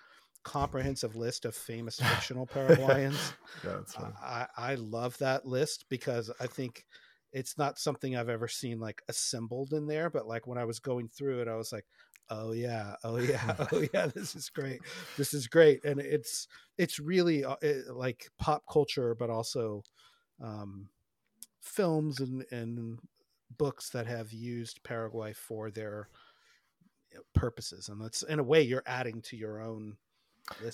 [0.44, 3.32] comprehensive list of famous fictional Paraguayans.
[3.64, 3.80] yeah,
[4.22, 6.84] I, I love that list because I think
[7.32, 10.78] it's not something I've ever seen like assembled in there, but like when I was
[10.78, 11.84] going through it, I was like,
[12.30, 14.80] oh yeah oh yeah oh yeah this is great
[15.16, 19.82] this is great and it's it's really uh, it, like pop culture but also
[20.42, 20.90] um,
[21.62, 22.98] films and and
[23.56, 26.08] books that have used paraguay for their
[27.34, 29.96] purposes and that's in a way you're adding to your own.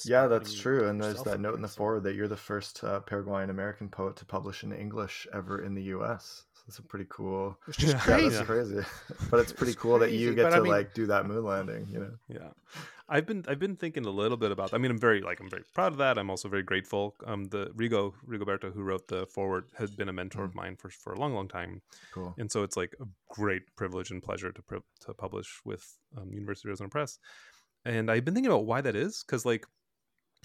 [0.04, 0.88] Yeah, that's true.
[0.88, 3.88] And there's that note in the so- forward that you're the first uh, Paraguayan American
[3.88, 6.44] poet to publish in English ever in the U.S.
[6.54, 7.58] So that's a pretty cool.
[7.68, 8.28] It's just Yeah, Yeah, crazy.
[8.36, 8.80] that's crazy.
[9.30, 11.44] but it's pretty It's cool that you get to I mean- like do that moon
[11.44, 11.86] landing.
[11.90, 12.10] You know.
[12.28, 12.48] Yeah,
[13.08, 14.72] I've been I've been thinking a little bit about.
[14.72, 16.16] I mean, I'm very like I'm very proud of that.
[16.16, 17.14] I'm also very grateful.
[17.26, 20.88] Um, the Rigo Rigoberto who wrote the forward has been a mentor of mine for
[20.88, 21.82] for a long, long time,
[22.14, 22.34] Cool.
[22.38, 26.32] and so it's like a great privilege and pleasure to pri- to publish with um,
[26.32, 27.18] University of Arizona Press.
[27.84, 29.66] And I've been thinking about why that is because like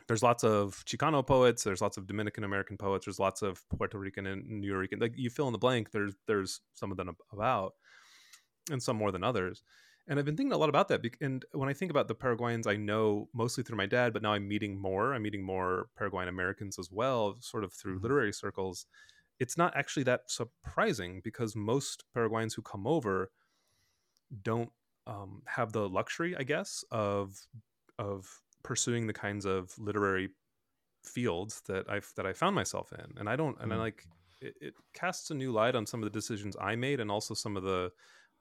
[0.08, 4.00] there's lots of Chicano poets, there's lots of Dominican American poets, there's lots of Puerto
[4.00, 5.00] Rican and New Rican.
[5.00, 5.92] Like you fill in the blank.
[5.92, 7.74] There's there's some of them about,
[8.72, 9.64] and some more than others.
[10.08, 11.02] And I've been thinking a lot about that.
[11.22, 14.34] And when I think about the Paraguayans, I know mostly through my dad, but now
[14.34, 15.14] I'm meeting more.
[15.14, 18.00] I'm meeting more Paraguayan Americans as well, sort of through Mhm.
[18.00, 18.88] literary circles.
[19.40, 23.32] It's not actually that surprising because most Paraguayans who come over
[24.42, 24.72] don't
[25.10, 27.38] um, have the luxury, I guess, of
[28.00, 30.32] of pursuing the kinds of literary
[31.06, 33.80] fields that I've that I found myself in, and I don't, and I Mm.
[33.80, 34.08] like
[34.42, 37.34] it, it casts a new light on some of the decisions I made, and also
[37.34, 37.92] some of the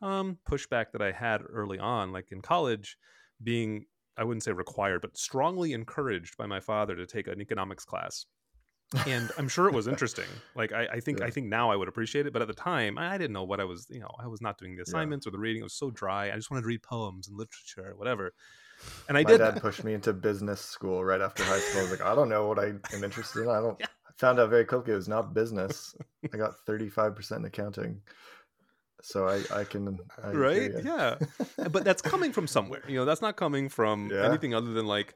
[0.02, 2.98] um, pushback that I had early on, like in college,
[3.42, 7.84] being I wouldn't say required, but strongly encouraged by my father to take an economics
[7.84, 8.26] class.
[9.06, 10.24] And I'm sure it was interesting.
[10.54, 11.26] Like I, I think Yeah.
[11.26, 13.60] I think now I would appreciate it, but at the time I didn't know what
[13.60, 13.86] I was.
[13.90, 14.84] You know, I was not doing the Yeah.
[14.88, 15.60] assignments or the reading.
[15.60, 16.30] It was so dry.
[16.32, 18.32] I just wanted to read poems and literature, or whatever.
[19.08, 21.80] And I My did dad pushed me into business school right after high school.
[21.80, 23.48] I was like, I don't know what I am interested in.
[23.48, 23.76] I don't.
[23.80, 23.86] Yeah.
[24.08, 25.94] I found out very quickly it was not business.
[26.32, 28.00] I got 35% in accounting.
[29.00, 29.98] So I, I can.
[30.24, 30.72] I right?
[30.82, 31.16] Yeah.
[31.70, 32.82] but that's coming from somewhere.
[32.88, 34.24] You know, that's not coming from Yeah.
[34.24, 35.14] anything other than like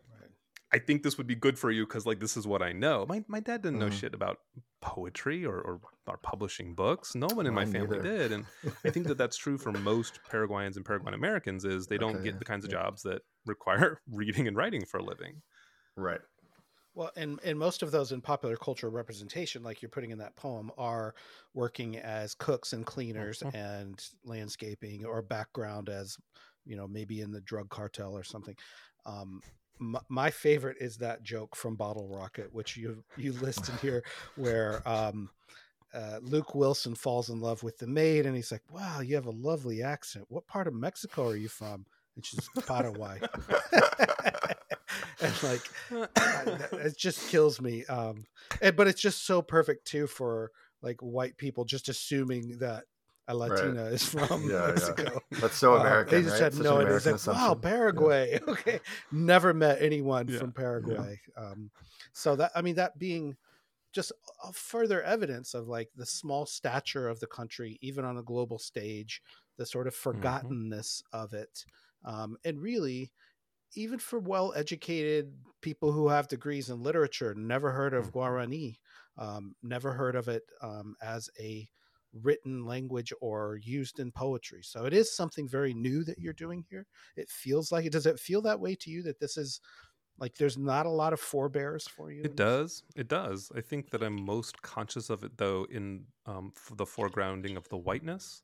[0.73, 3.05] I think this would be good for you because like this is what I know.
[3.07, 3.91] My my dad didn't know Mhm.
[3.91, 4.39] shit about
[4.81, 7.15] poetry or, or or publishing books.
[7.15, 8.01] No one in my Mine family neither.
[8.01, 8.49] did, and
[8.85, 11.65] I think that that's true for most Paraguayans and Paraguayan Americans.
[11.65, 14.87] Is they don't Okay, get yeah, the kinds of jobs that require reading and writing
[14.87, 15.43] for a living.
[15.97, 16.23] Right.
[16.95, 20.37] Well, and and most of those in popular cultural representation, like you're putting in that
[20.37, 21.15] poem, are
[21.55, 23.53] working as cooks and cleaners Mhm.
[23.53, 26.19] and landscaping, or background as,
[26.65, 28.57] you know, maybe in the drug cartel or something.
[29.07, 29.41] Um,
[29.83, 34.05] my, my favorite is that joke from Bottle Rocket, which you you list in here,
[34.37, 35.31] where um,
[35.93, 39.27] uh, Luke Wilson falls in love with the maid, and he's like, "Wow, you have
[39.27, 40.27] a lovely accent.
[40.29, 41.85] What part of Mexico are you from?"
[42.17, 43.21] And she's Paraguay.
[45.21, 45.63] and like
[46.73, 48.25] it just kills me um
[48.61, 50.51] and, but it's just so perfect too for
[50.83, 52.85] like white people just assuming that
[53.33, 53.75] a Right.
[53.75, 54.97] latina is from Yeah, yeah.
[54.97, 56.11] mexico That's so Uh, American.
[56.11, 56.47] they just right?
[56.47, 57.69] had Such no an idea it's American like wow assumption.
[57.91, 58.11] Yeah.
[58.11, 58.81] paraguay okay
[59.11, 60.53] never met anyone Yeah, from
[60.83, 61.05] yeah.
[61.05, 61.71] paraguay um
[62.13, 63.37] so that i mean that being
[63.93, 64.13] just
[64.45, 68.59] a further evidence of like the small stature of the country even on a global
[68.59, 69.23] stage
[69.57, 70.53] the sort of Mm-hmm.
[70.53, 71.65] forgottenness of it
[72.05, 73.13] um, and really
[73.75, 78.13] even for well educated people who have degrees in literature never heard of Mhm.
[78.13, 78.79] guarani
[79.17, 81.69] um, never heard of it um, as a
[82.13, 86.65] written language or used in poetry so it is something very new that you're doing
[86.69, 86.87] here
[87.17, 89.61] it feels like it does it feel that way to you that this is
[90.19, 92.85] like there's not a lot of forebears for you It does.
[92.95, 93.51] It does.
[93.55, 97.77] I think that I'm most conscious of it though in um, the foregrounding of the
[97.77, 98.43] whiteness.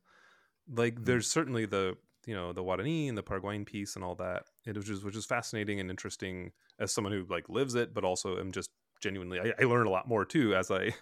[0.69, 1.05] Like Mhm.
[1.05, 4.47] there's certainly the you know the Guarani and the Paraguayan piece and all that.
[4.67, 8.05] It which is which is fascinating and interesting as someone who like lives it, but
[8.05, 9.41] also am just genuinely.
[9.41, 10.95] I, I learn a lot more too as I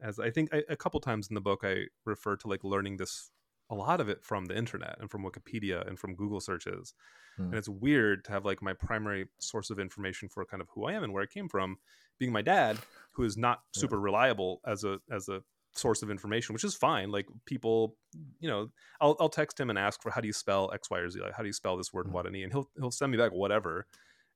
[0.00, 2.96] as I think I, a couple times in the book I refer to like learning
[2.98, 3.30] this
[3.70, 6.94] a lot of it from the internet and from Wikipedia and from Google searches.
[7.36, 7.44] Hmm.
[7.44, 10.84] And it's weird to have like my primary source of information for kind of who
[10.86, 11.76] I am and where I came from
[12.18, 12.78] being my dad,
[13.12, 13.80] who is not Yeah.
[13.80, 15.42] super reliable as a as a
[15.74, 17.10] source of information, which is fine.
[17.10, 17.96] Like people,
[18.40, 18.70] you know,
[19.00, 21.20] I'll I'll text him and ask for how do you spell X, Y, or Z?
[21.20, 22.12] Like how do you spell this word Mhm.
[22.12, 22.42] Guarani?
[22.44, 23.86] And he'll he'll send me back whatever.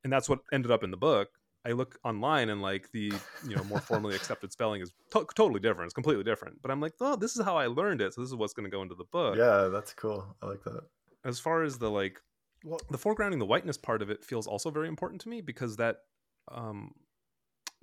[0.05, 1.31] And that's what ended up in the book.
[1.65, 5.61] I look online and like the you know more formally accepted spelling is to- totally
[5.61, 5.87] different.
[5.87, 6.61] It's completely different.
[6.63, 8.15] But I'm like, oh, this is how I learned it.
[8.15, 9.39] So this is what's going to go into the book.
[9.39, 10.37] Yeah, that's cool.
[10.43, 10.83] I like that.
[11.25, 12.21] As far as the like
[12.65, 15.77] well the foregrounding the whiteness part of it feels also very important to me because
[15.77, 15.99] that
[16.51, 16.93] um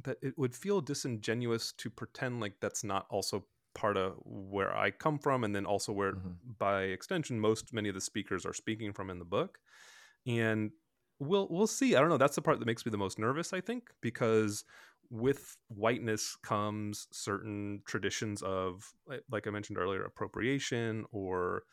[0.03, 4.91] that it would feel disingenuous to pretend like that's not also part of where I
[4.91, 6.35] come from and then also where Mhm.
[6.57, 9.59] by extension most many of the speakers are speaking from in the book
[10.25, 10.71] and
[11.19, 11.95] we'll we'll see.
[11.95, 12.17] I don't know.
[12.17, 14.63] That's the part that makes me the most nervous I think because
[15.11, 18.91] with whiteness comes certain traditions of
[19.31, 21.63] like- I mentioned earlier appropriation or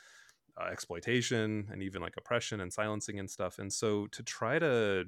[0.59, 3.59] uh, exploitation and even like oppression and silencing and stuff.
[3.59, 5.05] And so to try to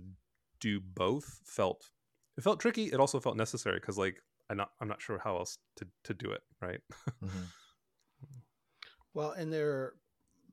[0.61, 1.91] do both felt
[2.37, 2.87] it felt tricky.
[2.87, 4.17] It also felt necessary because like
[4.51, 6.81] i'm not i'm not sure how else to, to do it right?
[7.25, 7.31] Mhm.
[9.15, 9.95] Well, and there are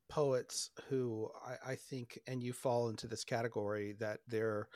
[0.10, 4.70] poets who I, I think, and you fall into this category that they're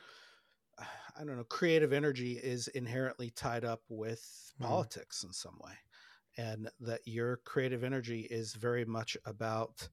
[1.16, 4.84] I don't know, creative energy is inherently tied up with Mhm.
[4.84, 5.74] politics in some way,
[6.36, 9.88] and that your creative energy is very much about.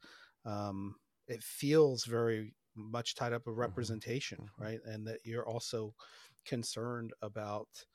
[0.45, 0.95] Um,
[1.27, 4.57] it feels very much tied up with representation, Mhm.
[4.57, 4.79] right?
[4.85, 5.95] And that you're also
[6.45, 7.85] concerned about,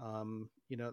[0.00, 0.92] um, you know,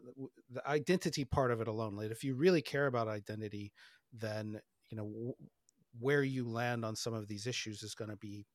[0.50, 1.96] the identity part of it alone.
[1.96, 3.74] Like, if you really care about identity,
[4.14, 5.34] then you know
[6.00, 8.46] where you land on some of these issues is going to be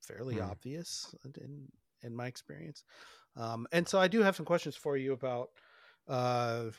[0.00, 0.50] fairly Mm.
[0.50, 1.68] obvious in
[2.02, 2.84] in my experience.
[3.36, 5.48] Um, and so I do have some questions for you about
[6.08, 6.70] uh,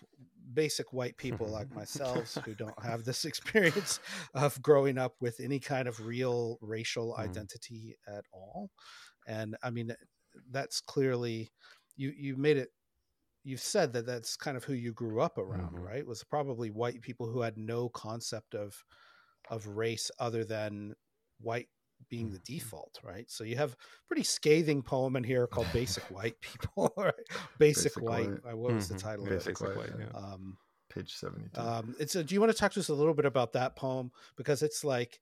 [0.53, 3.99] basic white people like myself who don't have this experience
[4.33, 7.19] of growing up with any kind of real racial Mm.
[7.19, 8.69] identity at all.
[9.27, 9.93] And I mean,
[10.51, 11.51] that's clearly
[11.97, 12.11] you.
[12.17, 12.69] You made it.
[13.43, 15.83] You've said that that's kind of who you grew up around, Mhm.
[15.83, 16.05] right?
[16.05, 18.83] Was probably white people who had no concept of
[19.49, 20.95] of race other than
[21.39, 21.67] white
[22.09, 22.43] being the Mhm.
[22.43, 23.29] default, right?
[23.29, 23.77] So you have a
[24.07, 27.13] pretty scathing poem in here called "Basic White People." Right?
[27.57, 28.29] Basic, Basic White.
[28.43, 28.53] White.
[28.53, 28.99] uh, What was the Mhm.
[29.01, 29.75] title Basic of it?
[29.77, 30.05] White, White, yeah.
[30.13, 30.19] yeah.
[30.33, 30.57] Um,
[30.89, 31.59] Page 72.
[31.59, 33.75] um, it's a, do you want to talk to us a little bit about that
[33.75, 35.19] poem because it's like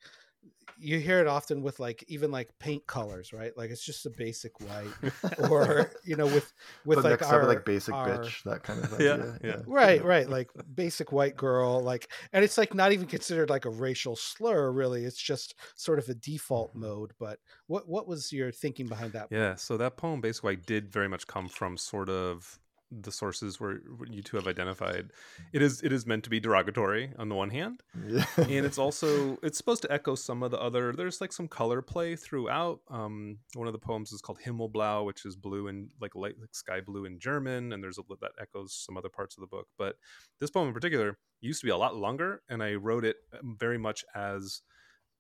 [0.78, 3.56] you hear it often with like even like paint colors, right?
[3.56, 5.14] Like it's just a basic white,
[5.50, 6.52] or you know, with
[6.86, 9.06] with but like our, up like basic our- bitch, that kind of thing.
[9.06, 9.62] Yeah, yeah.
[9.66, 13.70] right right like basic white girl like and it's like not even considered like a
[13.70, 16.82] racial slur really it's just sort of a default mm-hmm.
[16.82, 20.66] mode but what what was your thinking behind that Yeah, so that poem, Basic White,
[20.66, 22.60] did very much come from sort of
[23.02, 23.80] the sources where
[24.10, 25.12] you two have identified.
[25.54, 28.26] It is it is meant to be derogatory on the one hand, Yeah.
[28.38, 30.94] and it's also it's supposed to echo some of the other.
[30.94, 32.80] There's like some color play throughout.
[32.90, 36.54] Um, one of the poems is called Himmelblau, which is blue and like light like
[36.56, 39.68] sky blue in German, and there's a that echoes some other parts of the book.
[39.78, 39.98] But
[40.40, 43.58] this poem in particular used to be a lot longer, and I wrote it um,
[43.60, 44.62] very much as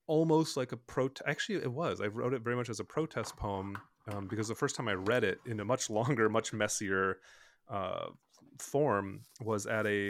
[0.08, 1.10] almost like a pro.
[1.26, 2.02] Actually, it was.
[2.02, 3.78] I wrote it very much as a protest poem
[4.12, 7.18] um, because the first time I read it in a much longer, much messier
[7.70, 8.07] uh,
[8.59, 10.09] form was at a,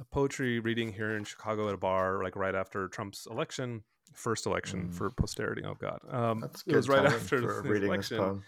[0.00, 3.82] a poetry reading here in Chicago at a bar, like right after Trump's election,
[4.14, 4.94] first election Mm.
[4.94, 5.62] for posterity.
[5.64, 8.42] Oh God, um, That's it was right after the election poem.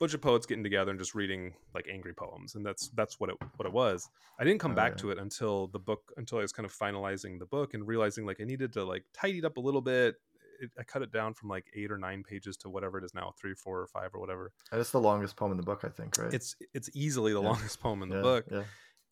[0.00, 3.30] bunch of poets getting together and just reading like angry poems and that's that's what
[3.30, 4.08] it what it was
[4.40, 4.96] i didn't come Oh, back yeah.
[5.02, 8.26] to it until the book until i was kind of finalizing the book and realizing
[8.26, 10.16] like i needed to like tidy it up a little bit
[10.60, 13.14] it, i cut it down from like eight or nine pages to whatever it is
[13.14, 15.88] now three four or five or whatever That's the longest poem in the book, I
[15.88, 16.32] think, right?
[16.32, 17.48] it's it's easily the Yeah.
[17.48, 18.64] longest poem in the yeah, book Yeah.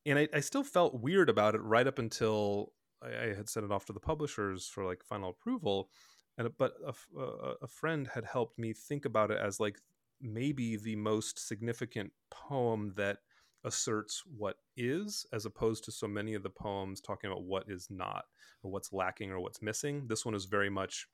[0.07, 2.73] and I, I still felt weird about it right up until
[3.03, 5.91] I, I had sent it off to the publishers for like final approval,
[6.39, 6.73] and but
[7.17, 9.79] a friend had helped me think about it as like
[10.21, 13.19] maybe the most significant poem that
[13.65, 17.87] asserts what is, as opposed to so many of the poems talking about what is
[17.91, 18.25] not
[18.63, 20.07] or what's lacking or what's missing.
[20.09, 21.07] This one is very much.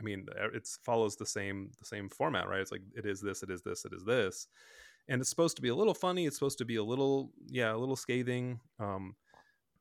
[0.00, 2.60] I mean, it follows the same the same format, right?
[2.60, 4.48] It's like it is this, it is this, it is this,
[5.08, 6.26] and it's supposed to be a little funny.
[6.26, 8.60] It's supposed to be a little, yeah, a little scathing.
[8.80, 9.14] Um,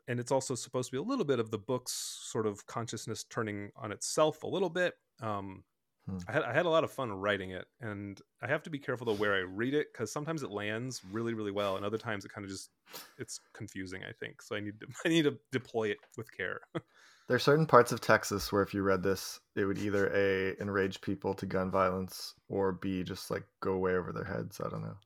[0.07, 1.93] and it's also supposed to be a little bit of the book's
[2.23, 4.95] sort of consciousness turning on itself a little bit.
[5.21, 5.63] Um,
[6.05, 6.17] Hmm.
[6.27, 8.79] I, had, I had a lot of fun writing it, and I have to be
[8.79, 11.97] careful though where I read it because sometimes it lands really, really well, and other
[11.97, 12.69] times it kind of just
[13.17, 14.03] it's confusing.
[14.03, 14.55] I think so.
[14.55, 16.59] I need to I need to deploy it with care.
[17.29, 20.61] There are certain parts of Texas where if you read this, it would either A,
[20.61, 24.59] enrage people to gun violence, or B, just like go way over their heads.
[24.59, 24.97] I don't know.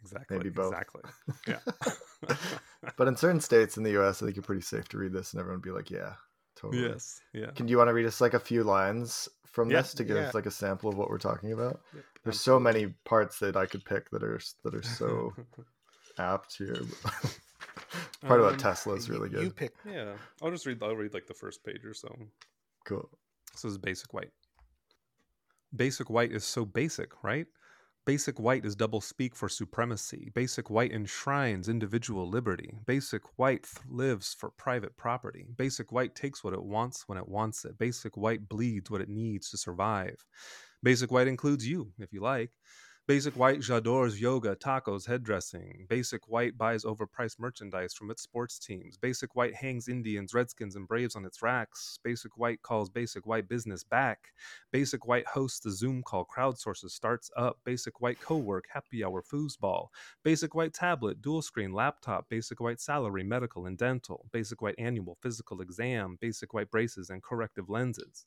[0.00, 0.38] exactly.
[0.38, 0.72] Maybe both.
[0.72, 1.02] Exactly.
[1.46, 1.58] Yeah.
[2.96, 5.32] but in certain states in the US, I think you're pretty safe to read this
[5.32, 6.14] and everyone would be like, yeah,
[6.56, 6.82] totally.
[6.88, 7.20] yes.
[7.32, 7.50] Yeah.
[7.54, 9.82] Can you want to read us like a few lines from Yeah.
[9.82, 10.24] this to give Yeah.
[10.28, 11.80] us like a sample of what we're talking about?
[11.94, 15.32] Yep, There's so many parts that I could pick that are that are so
[16.18, 16.76] apt here.
[18.22, 19.56] Part Um, about Tesla is You- really you good.
[19.56, 20.16] pick yeah.
[20.42, 20.82] I'll just read.
[20.82, 22.08] I'll read like the first page or so.
[22.84, 23.08] Cool.
[23.52, 24.32] This is basic white.
[25.74, 27.46] Basic white is so basic, right?
[28.06, 30.30] Basic white is double speak for supremacy.
[30.32, 32.78] Basic white enshrines individual liberty.
[32.86, 35.44] Basic white lives for private property.
[35.56, 37.76] Basic white takes what it wants when it wants it.
[37.78, 40.24] Basic white bleeds what it needs to survive.
[40.84, 42.52] Basic white includes you, if you like.
[43.08, 45.86] Basic white j'adores yoga, tacos, head dressing.
[45.88, 48.96] Basic white buys overpriced merchandise from its sports teams.
[48.96, 52.00] Basic white hangs Indians, Redskins, and Braves on its racks.
[52.02, 54.32] Basic white calls basic white business back.
[54.72, 57.60] Basic white hosts the Zoom call, crowdsources, starts up.
[57.64, 59.86] Basic white co work, happy hour, foosball.
[60.24, 62.28] Basic white tablet, dual screen, laptop.
[62.28, 64.26] Basic white salary, medical and dental.
[64.32, 66.18] Basic white annual physical exam.
[66.20, 68.26] Basic white braces and corrective lenses.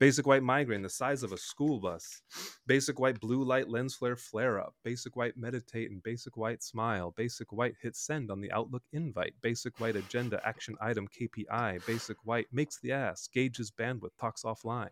[0.00, 2.22] Basic white migraine the size of a school bus.
[2.66, 4.74] Basic white blue light lens flare flare up.
[4.82, 7.12] Basic white meditate and basic white smile.
[7.18, 9.34] Basic white hit send on the Outlook invite.
[9.42, 11.84] Basic white agenda action item KPI.
[11.86, 14.88] Basic white makes the ass, gauges bandwidth, talks offline.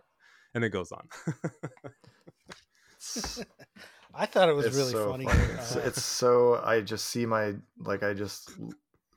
[0.54, 1.08] And it goes on.
[4.14, 5.24] I thought it was it's really so funny.
[5.26, 8.50] It's, Uh, it's so I just see my like I just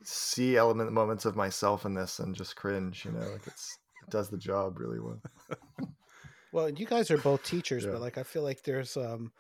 [0.04, 3.04] see element moments of myself in this and just cringe.
[3.04, 3.81] You know, like it's it
[4.12, 5.22] does the job really well.
[6.52, 7.92] well, and you guys are both teachers, Yeah.
[7.92, 9.32] but like I feel like there's um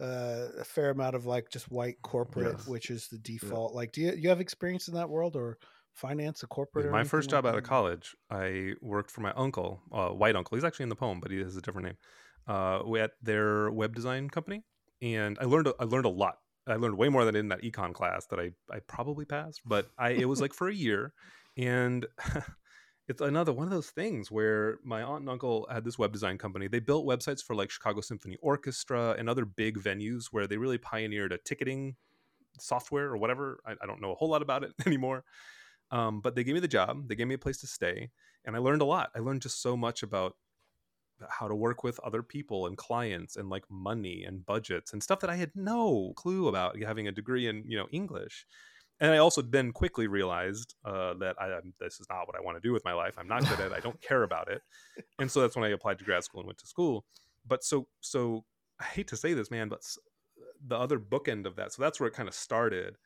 [0.00, 2.66] uh, a fair amount of like just white corporate, Yes.
[2.66, 3.74] which is the default.
[3.74, 5.58] Like, do you you have experience in that world or
[5.92, 6.86] finance a corporate?
[6.86, 10.08] or my first anything job like out of college, I worked for my uncle, uh,
[10.08, 10.56] white uncle.
[10.56, 11.96] He's actually in the poem, but he has a different name.
[12.48, 14.64] Uh, at their web design company,
[15.00, 16.38] and I learned a- I learned a lot.
[16.66, 19.88] I learned way more than in that econ class that I I probably passed, but
[19.96, 21.12] I it was like for a year,
[21.56, 22.04] and
[23.06, 26.38] it's another one of those things where my aunt and uncle had this web design
[26.38, 26.68] company.
[26.68, 30.78] They built websites for like Chicago Symphony Orchestra and other big venues where they really
[30.78, 31.96] pioneered a ticketing
[32.58, 33.60] software or whatever.
[33.66, 35.24] I, I don't know a whole lot about it anymore.
[35.90, 38.10] Um, but they gave me the job, they gave me a place to stay,
[38.44, 39.10] and I learned a lot.
[39.14, 40.34] I learned just so much about
[41.28, 45.20] how to work with other people and clients and like money and budgets and stuff
[45.20, 48.46] that I had no clue about having a degree in you know English.
[49.04, 52.56] And I also then quickly realized uh, that I, this is not what I want
[52.56, 53.14] to do with my life.
[53.18, 53.72] I'm not good at it.
[53.72, 54.62] I don't care about it.
[55.18, 57.04] And so that's when I applied to grad school and went to school.
[57.46, 58.44] But so so
[58.80, 59.82] I hate to say this, man, but
[60.66, 61.74] the other bookend of that.
[61.74, 62.96] So that's where it kind of started.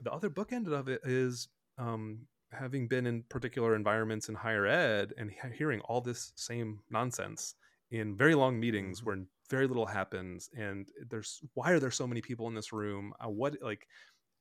[0.00, 5.12] The other bookend of it is um, having been in particular environments in higher ed
[5.18, 7.54] and hearing all this same nonsense
[7.90, 9.04] in very long meetings Mhm.
[9.04, 9.18] where
[9.50, 13.28] very little happens and there's why are there so many people in this room uh,
[13.28, 13.86] what like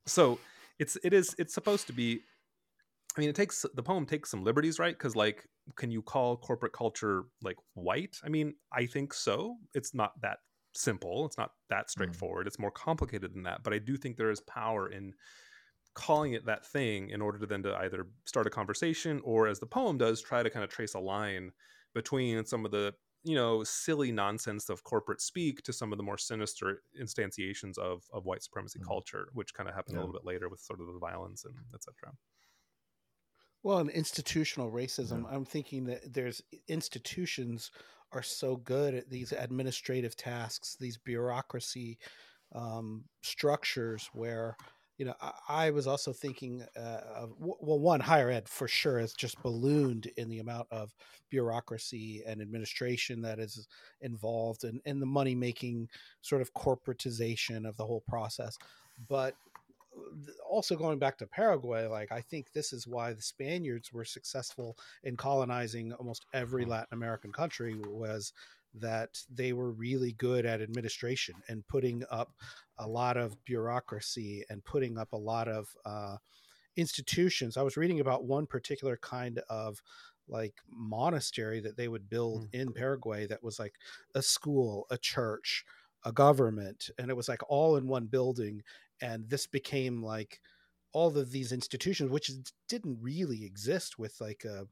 [0.08, 0.39] so
[0.80, 2.19] it's it is it's supposed to be
[3.17, 4.97] i mean it takes the poem takes some liberties right?
[4.97, 5.47] Because like
[5.78, 8.17] can you call corporate culture like white?
[8.24, 9.57] I mean i think so.
[9.74, 10.38] It's not that
[10.76, 11.26] simple.
[11.26, 11.89] It's not that mm-hmm.
[11.89, 12.47] straightforward.
[12.47, 13.63] It's more complicated than that.
[13.63, 15.13] But i do think there is power in
[15.95, 19.59] calling it that thing in order to then to either start a conversation or as
[19.59, 21.51] the poem does try to kind of trace a line
[21.93, 22.93] between some of the
[23.24, 28.03] you know silly nonsense of corporate speak to some of the more sinister instantiations of
[28.13, 28.93] of white supremacy Mhm.
[28.93, 29.97] culture which kind of happened Yeah.
[29.97, 32.13] a little bit later with sort of the violence and etc
[33.63, 37.71] Well, in institutional racism, I'm thinking that there's institutions
[38.11, 41.97] are so good at these administrative tasks, these bureaucracy
[42.53, 44.57] um, structures where,
[44.98, 49.00] you know, I, I was also thinking uh, of, well, one, higher ed for sure
[49.00, 50.94] has just ballooned in the amount of
[51.30, 53.68] bureaucracy and administration that is
[54.02, 55.89] involved and, and the money making
[56.22, 58.58] sort of corporatization of the whole process.
[59.08, 59.36] But
[60.48, 64.78] also going back to Paraguay, like I think this is why the Spaniards were successful
[65.04, 68.34] in colonizing almost every Latin American country was
[68.76, 72.32] that they were really good at administration and putting up
[72.78, 76.17] a lot of bureaucracy and putting up a lot of uh,
[76.76, 77.57] institutions.
[77.57, 79.82] I was reading about one particular kind of
[80.28, 82.53] like monastery that they would build Mm.
[82.53, 83.76] in Paraguay that was like
[84.15, 85.65] a school, a church,
[86.03, 88.63] a government, and it was like all in one building.
[89.01, 90.41] And this became like
[90.93, 92.32] all of these institutions, which
[92.69, 94.67] didn't really exist with like a,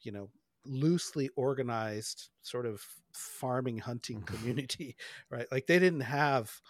[0.00, 0.30] you know,
[0.64, 2.84] loosely organized sort of
[3.14, 4.96] farming hunting community,
[5.30, 5.46] right?
[5.50, 6.60] Like they didn't have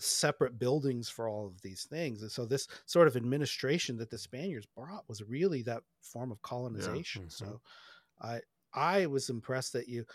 [0.00, 2.22] separate buildings for all of these things.
[2.22, 6.42] And so this sort of administration that the Spaniards brought was really that form of
[6.42, 7.24] colonization.
[7.24, 7.32] Mhm.
[7.32, 7.60] So
[8.20, 8.40] I
[8.72, 10.06] I was impressed that you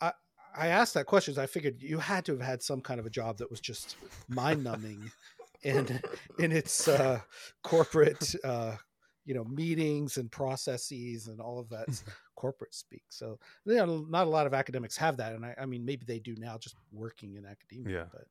[0.00, 0.12] I,
[0.54, 1.38] I asked that question.
[1.38, 3.96] I figured you had to have had some kind of a job that was just
[4.28, 5.10] mind numbing
[5.62, 6.00] in
[6.38, 7.20] in its uh,
[7.62, 8.76] corporate uh,
[9.24, 11.86] you know meetings and processes and all of that
[12.36, 13.04] corporate speak.
[13.08, 16.04] So you know, not a lot of academics have that, and I, I mean maybe
[16.06, 17.98] they do now just working in academia.
[17.98, 18.04] Yeah.
[18.12, 18.26] But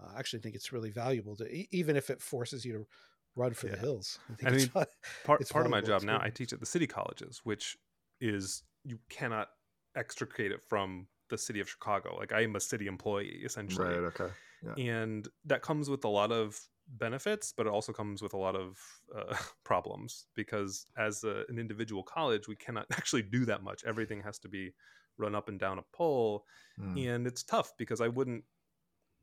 [0.00, 2.86] I actually think it's really valuable to e- even if it forces you to
[3.34, 3.72] run for Yeah.
[3.74, 4.18] the hills.
[4.30, 4.86] I think I mean, fun.
[5.24, 7.76] part It's part of my valuable job now i teach at the city colleges which
[8.20, 9.48] is you cannot
[9.96, 14.04] extricate it from the city of chicago like i am a city employee essentially Right.
[14.12, 14.28] Okay.
[14.76, 18.56] and that comes with a lot of benefits but it also comes with a lot
[18.56, 18.78] of
[19.14, 24.20] uh, problems because as a, an individual college we cannot actually do that much everything
[24.22, 24.72] has to be
[25.18, 26.44] run up and down a pole
[26.76, 26.96] Hmm.
[26.96, 28.44] and it's tough because i wouldn't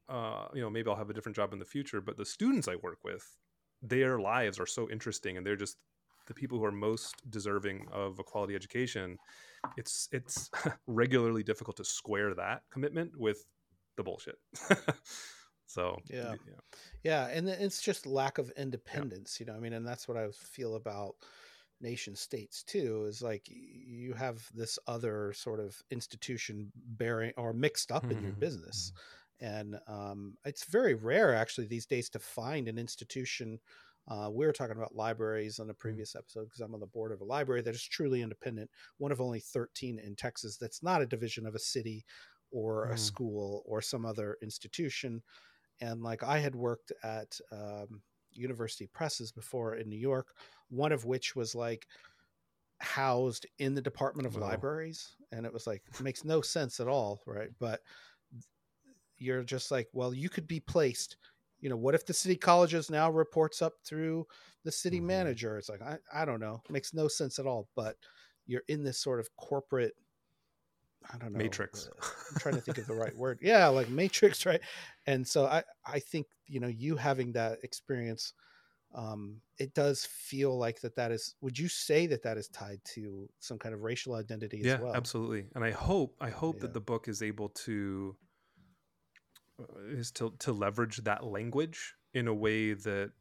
[0.10, 2.68] uh, you know maybe i'll have a different job in the future but the students
[2.68, 3.38] i work with
[3.82, 5.78] their lives are so interesting and they're just
[6.28, 9.20] the people who are most deserving of a quality education
[9.78, 10.50] it's it's
[10.88, 13.46] regularly difficult to square that commitment with
[13.98, 14.38] the bullshit
[15.66, 16.36] so Yeah.
[16.46, 16.60] yeah
[17.04, 19.56] Yeah, and it's just lack of independence, you know.
[19.56, 21.16] I mean, and that's what I feel about
[21.82, 23.06] nation states too.
[23.06, 28.34] Is like you have this other sort of institution bearing or mixed up in your
[28.34, 28.94] Mhm, business,
[29.40, 33.60] and um, it's very rare actually these days to find an institution.
[34.08, 37.12] Uh, we were talking about libraries on a previous episode because I'm on the board
[37.12, 41.02] of a library that is truly independent, one of only 13 in Texas that's not
[41.02, 42.06] a division of a city
[42.52, 42.98] or a Mm.
[42.98, 45.22] school or some other institution.
[45.82, 50.36] And like I had worked at um, university presses before in New York,
[50.70, 51.88] one of which was like
[52.82, 54.38] housed in the Department of Wow.
[54.38, 55.16] Libraries.
[55.32, 57.50] And it was like, it makes no sense at all, right?
[57.60, 57.82] But
[59.20, 61.18] you're just like, well, you could be placed.
[61.60, 64.28] You know, what if the city colleges now reports up through
[64.64, 65.06] the city Mhm.
[65.06, 65.58] manager?
[65.58, 66.62] It's like, I, I don't know.
[66.66, 67.70] It makes no sense at all.
[67.76, 67.98] But
[68.46, 69.96] you're in this sort of corporate,
[71.12, 71.40] I don't know.
[71.40, 71.88] Matrix.
[71.88, 71.90] uh,
[72.30, 73.40] I'm trying to think of the right word.
[73.44, 74.62] Yeah, like matrix, right?
[75.08, 78.34] And so I, I think, you know, you having that experience,
[78.94, 82.84] um, it does feel like that that is, would you say that that is tied
[82.96, 84.94] to some kind of racial identity yeah as well?
[84.94, 86.62] absolutely and i hope i hope Yeah.
[86.62, 88.16] that the book is able to
[89.88, 93.12] is to to leverage that language in a way that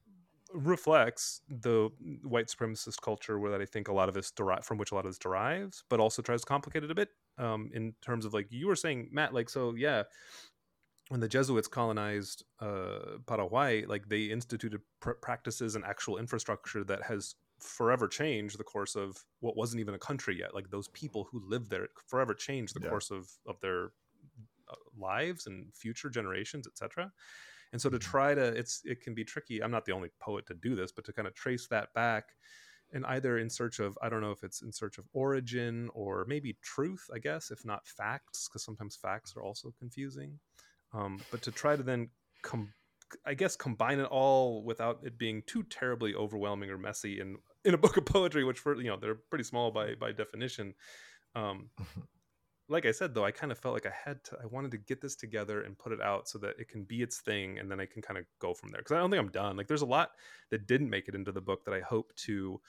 [0.54, 1.90] reflects the
[2.22, 4.94] white supremacist culture where that i think a lot of this derive from which a
[4.94, 8.24] lot of this derives but also tries to complicate it a bit um in terms
[8.24, 10.04] of like you were saying matt like so yeah
[11.08, 17.02] when the Jesuits colonized uh, Paraguay, like they instituted pr- practices and actual infrastructure that
[17.04, 20.54] has forever changed the course of what wasn't even a country yet.
[20.54, 22.90] Like those people who lived there forever changed the Yeah.
[22.90, 23.92] course of of their
[24.96, 27.12] lives and future generations, etc.
[27.72, 28.00] And so to Mhm.
[28.00, 29.62] try to, it's it can be tricky.
[29.62, 32.34] I'm not the only poet to do this, but to kind of trace that back
[32.92, 36.24] and either in search of i don't know if it's in search of origin or
[36.28, 40.38] maybe truth i guess if not facts because sometimes facts are also confusing
[40.94, 42.08] um, but to try to then
[42.42, 42.72] com-
[43.26, 47.74] i guess combine it all without it being too terribly overwhelming or messy in in
[47.74, 50.74] a book of poetry which for you know they're pretty small by by definition
[51.34, 51.68] um,
[52.68, 54.78] like I said though, I kind of felt like I had to I wanted to
[54.78, 57.70] get this together and put it out so that it can be its thing and
[57.70, 58.80] then I can kind of go from there.
[58.80, 59.56] Because I don't think I'm done.
[59.56, 60.12] Like there's a lot
[60.50, 62.60] that didn't make it into the book that I hope to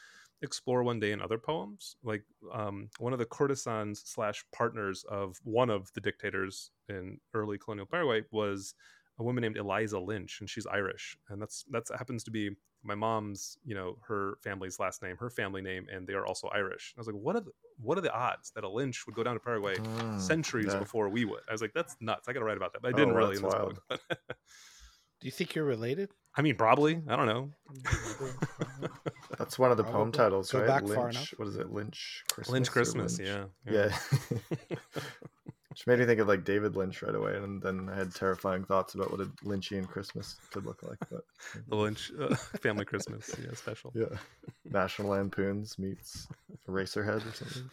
[0.41, 1.97] explore one day in other poems.
[2.03, 2.23] Like
[2.53, 7.85] um, one of the courtesans slash partners of one of the dictators in early colonial
[7.85, 8.73] Paraguay was
[9.19, 12.51] a woman named Eliza Lynch, and she's Irish, and that's that's happens to be
[12.81, 16.47] my mom's, you know, her family's last name, her family name, and they are also
[16.47, 16.93] Irish.
[16.97, 17.51] I was like, what are the
[17.81, 20.79] what are the odds that a Lynch would go down to Paraguay Mm, centuries yeah.
[20.79, 21.41] before we would?
[21.49, 22.27] I was like, that's nuts.
[22.29, 23.79] I got to write about that, but I Oh, didn't really in this wild.
[23.89, 23.99] book.
[25.21, 26.11] Do you think you're related?
[26.37, 27.01] I mean, probably.
[27.09, 27.49] I don't know.
[29.37, 30.67] That's one of the poem titles, Go right?
[30.67, 30.95] back Lynch.
[30.95, 31.33] far enough.
[31.37, 31.71] What is it?
[31.71, 32.53] Lynch Christmas.
[32.53, 33.29] Lynch Christmas, Lynch?
[33.29, 33.97] yeah, Yeah.
[34.69, 34.79] Which
[35.89, 38.93] made me think of like David Lynch right away, and then I had terrifying thoughts
[38.93, 40.99] about what a Lynchian Christmas could look like.
[41.09, 41.23] But
[41.67, 43.91] the Lynch uh, family Christmas, yeah, special.
[43.95, 44.17] yeah,
[44.71, 46.27] National Lampoons meets
[46.69, 47.69] Eraserhead or something.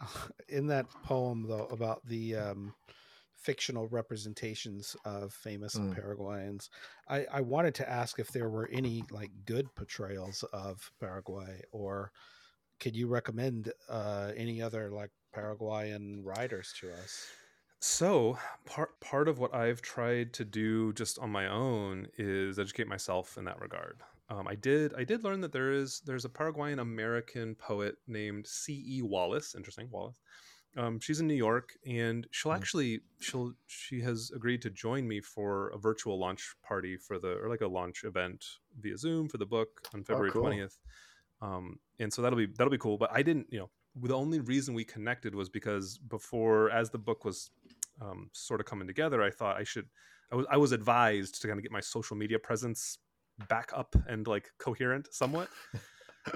[0.50, 2.74] in that poem though about the um,
[3.38, 5.94] fictional representations of famous Mm.
[5.94, 6.68] Paraguayans,
[7.08, 12.12] I, I wanted to ask if there were any like good portrayals of Paraguay, or
[12.80, 17.26] could you recommend uh, any other like Paraguayan writers to us?
[17.80, 22.88] So part part of what I've tried to do just on my own is educate
[22.88, 24.00] myself in that regard.
[24.30, 28.46] Um, I did I did learn that there is there's a Paraguayan American poet named
[28.46, 28.82] C.
[28.86, 29.02] E.
[29.02, 29.54] Wallace.
[29.54, 30.20] Interesting, Wallace.
[30.76, 32.56] Um, she's in New York, and she'll Hmm.
[32.56, 37.38] actually she'll she has agreed to join me for a virtual launch party for the
[37.38, 38.44] or like a launch event
[38.80, 40.42] via Zoom for the book on February cool.
[40.42, 40.78] twentieth.
[41.42, 42.96] Um, and so that'll be that'll be cool.
[42.96, 46.98] But I didn't, you know, the only reason we connected was because before, as the
[46.98, 47.50] book was
[48.00, 49.86] um, sort of coming together, I thought I should.
[50.32, 52.98] I was I was advised to kind of get my social media presence
[53.48, 55.48] back up and like coherent somewhat.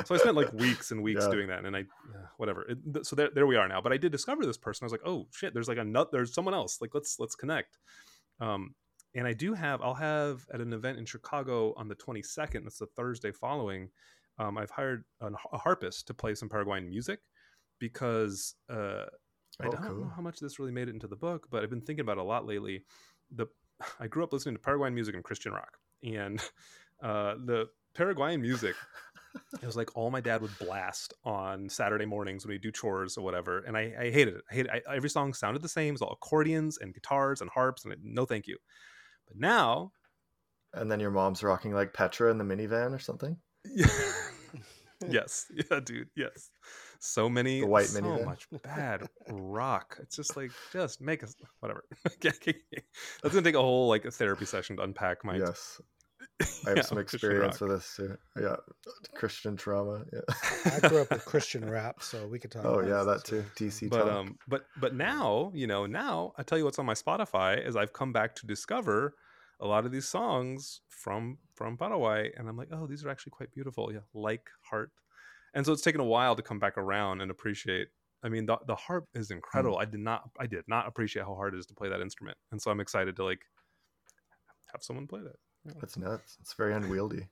[0.04, 1.30] so I spent like weeks and weeks Yeah.
[1.32, 2.62] doing that, and I uh, whatever.
[2.68, 3.80] It, th- so there there we are now.
[3.80, 4.84] But I did discover this person.
[4.84, 6.10] I was like, oh shit, there's like a nut.
[6.12, 6.78] There's someone else.
[6.80, 7.78] Like let's let's connect.
[8.40, 8.74] Um,
[9.14, 9.80] and I do have.
[9.82, 12.62] I'll have at an event in Chicago on the 22nd.
[12.64, 13.88] That's the Thursday following.
[14.38, 17.18] Um, I've hired an, a harpist to play some Paraguayan music
[17.78, 19.06] because uh,
[19.60, 21.70] I Oh, don't know how much this really made it into the book, but I've
[21.70, 22.84] been thinking about it a lot lately.
[23.30, 23.46] The
[24.00, 26.40] I grew up listening to Paraguayan music and Christian rock, and
[27.02, 28.76] uh, the Paraguayan music.
[29.62, 33.16] It was like all my dad would blast on Saturday mornings when we do chores
[33.18, 34.44] or whatever, and I, I hated it.
[34.50, 35.88] I hated I, every song sounded the same.
[35.88, 38.58] It was all accordions and guitars and harps, and it, no, thank you.
[39.26, 39.92] But now,
[40.72, 43.38] And then your mom's rocking like Petra in the minivan or something.
[45.06, 46.50] yes, yeah, dude, yes.
[47.00, 48.24] So many, The white so minivan.
[48.24, 49.96] much bad rock.
[50.02, 51.84] It's just like, just make us whatever.
[52.20, 55.36] That's gonna take a whole like a therapy session to unpack my.
[55.36, 55.80] yes,
[56.40, 57.70] I have yeah, some experience rock.
[57.70, 58.16] with this too.
[58.40, 58.56] Yeah,
[59.14, 60.04] Christian trauma.
[60.12, 60.20] Yeah.
[60.82, 62.64] I grew up with Christian rap, so we could talk.
[62.64, 63.44] oh about yeah, that too.
[63.56, 64.12] DC But talk.
[64.12, 67.76] um, but but now you know now I tell you what's on my Spotify is
[67.76, 69.14] I've come back to discover
[69.60, 73.30] a lot of these songs from from Paraguay, and I'm like, oh, these are actually
[73.30, 73.92] quite beautiful.
[73.92, 74.90] Yeah, like heart.
[75.54, 77.88] And so it's taken a while to come back around and appreciate
[78.22, 79.78] I mean, the the harp is incredible.
[79.78, 82.36] I did not I did not appreciate how hard it is to play that instrument,
[82.50, 83.40] and so I'm excited to like
[84.72, 85.36] have someone play that.
[85.64, 85.72] Yeah.
[85.80, 86.36] That's nuts.
[86.40, 87.28] It's very unwieldy.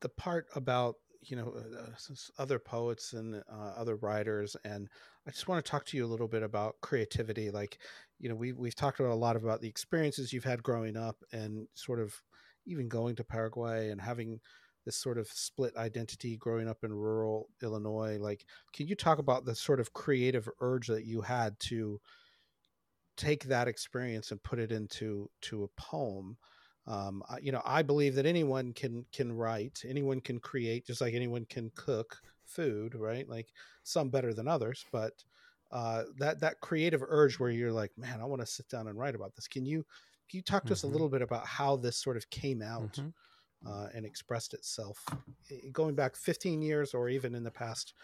[0.00, 1.90] the part about you know uh,
[2.38, 4.88] other poets and uh, other writers and
[5.26, 7.76] i just want to talk to you a little bit about creativity like
[8.18, 11.16] you know we, we've talked about a lot about the experiences you've had growing up
[11.32, 12.14] and sort of
[12.66, 14.40] even going to paraguay and having
[14.84, 19.44] this sort of split identity growing up in rural illinois like can you talk about
[19.44, 22.00] the sort of creative urge that you had to
[23.16, 26.38] take that experience and put it into to a poem
[26.86, 31.00] um, I- you know i believe that anyone can can write anyone can create just
[31.00, 33.52] like anyone can cook food right like
[33.82, 35.24] some better than others but
[35.70, 38.98] uh, that that creative urge where you're like man i want to sit down and
[38.98, 39.84] write about this can you
[40.28, 40.88] can you talk to us a Mhm.
[40.88, 43.12] little bit about how this sort of came out Mhm.
[43.66, 45.04] Uh, and expressed itself
[45.50, 47.94] eh, going back 15 years or even in the past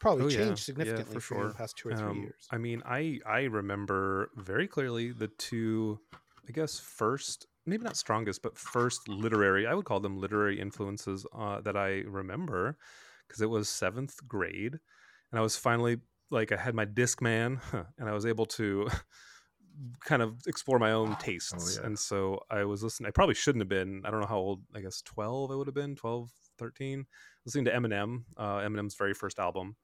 [0.00, 1.54] probably Oh, changed Yeah, significantly for for you in the sure.
[1.54, 6.00] past two or three Um, years I mean, I I remember very clearly the two,
[6.48, 9.66] I guess, first maybe not strongest, but first literary.
[9.66, 12.78] I would call them literary influences uh, that I remember
[13.26, 14.74] because it was seventh grade,
[15.32, 15.98] and I was finally
[16.30, 17.60] like I had my Discman,
[17.98, 18.88] and I was able to
[20.04, 21.78] kind of explore my own tastes.
[21.78, 21.86] yeah.
[21.86, 23.08] And so I was listening.
[23.08, 24.02] I probably shouldn't have been.
[24.04, 24.62] I don't know how old.
[24.74, 25.50] I guess twelve.
[25.50, 27.06] I would have been 12, 13.
[27.44, 29.76] Listening to Eminem, uh, Eminem's very first album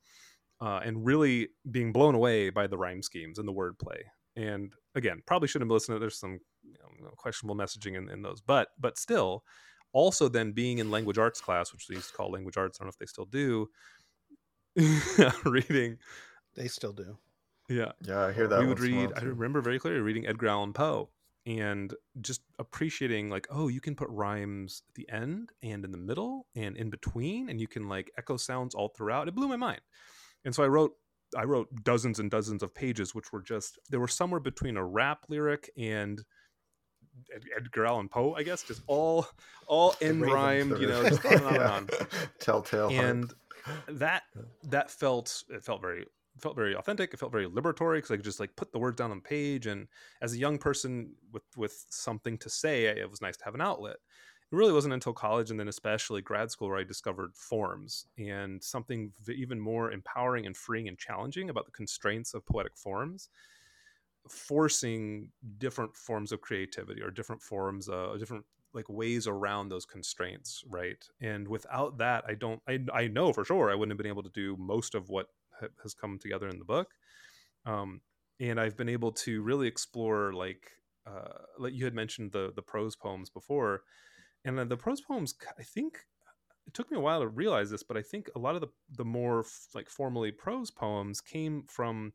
[0.60, 4.00] uh, and really being blown away by the rhyme schemes and the wordplay.
[4.36, 5.96] And again, probably shouldn't have listened.
[5.96, 9.44] to There's some you know, questionable messaging in, in those, but but still,
[9.92, 12.78] also then being in language arts class, which they used to call language arts.
[12.78, 13.68] I don't know if they still do.
[15.44, 15.98] reading,
[16.54, 17.18] they still do
[17.70, 18.58] yeah, Yeah, I hear that.
[18.60, 19.18] we would once in a while, read.
[19.18, 21.08] I remember very clearly reading Edgar Allan Poe
[21.46, 25.98] and just appreciating like, oh, you can put rhymes at the end and in the
[25.98, 29.28] middle and in between, and you can like echo sounds all throughout.
[29.28, 29.80] It blew my mind,
[30.44, 30.92] and so I wrote.
[31.38, 34.84] I wrote dozens and dozens of pages, which were just they were somewhere between a
[34.84, 36.20] rap lyric and
[37.56, 39.26] Edgar Allan Poe, I guess, just all
[39.68, 41.70] all end rhymed, you know, just on and on and Yeah.
[41.70, 41.88] on
[42.40, 43.32] Telltale and
[43.88, 44.24] that
[44.64, 46.06] that felt it felt very
[46.42, 47.12] felt very authentic.
[47.12, 49.28] It felt very liberatory because I could just like put the words down on the
[49.28, 49.66] page.
[49.66, 49.88] And
[50.22, 53.60] as a young person with with something to say, it was nice to have an
[53.60, 53.96] outlet.
[54.52, 58.62] It really wasn't until college and then especially grad school where I discovered forms and
[58.62, 63.28] something even more empowering and freeing and challenging about the constraints of poetic forms
[64.28, 70.62] forcing different forms of creativity or different forms uh different like ways around those constraints
[70.68, 74.06] right and without that i don't i, I know for sure i wouldn't have been
[74.06, 75.39] able to do most of what ha-
[75.82, 76.94] has come together in the book
[77.66, 78.00] um
[78.40, 80.72] and i've been able to really explore like
[81.06, 83.82] uh like you had mentioned the the prose poems before
[84.44, 85.98] and the prose poems i think
[86.66, 88.68] it took me a while to realize this but i think a lot of the
[88.96, 92.12] the more f- like formally prose poems came from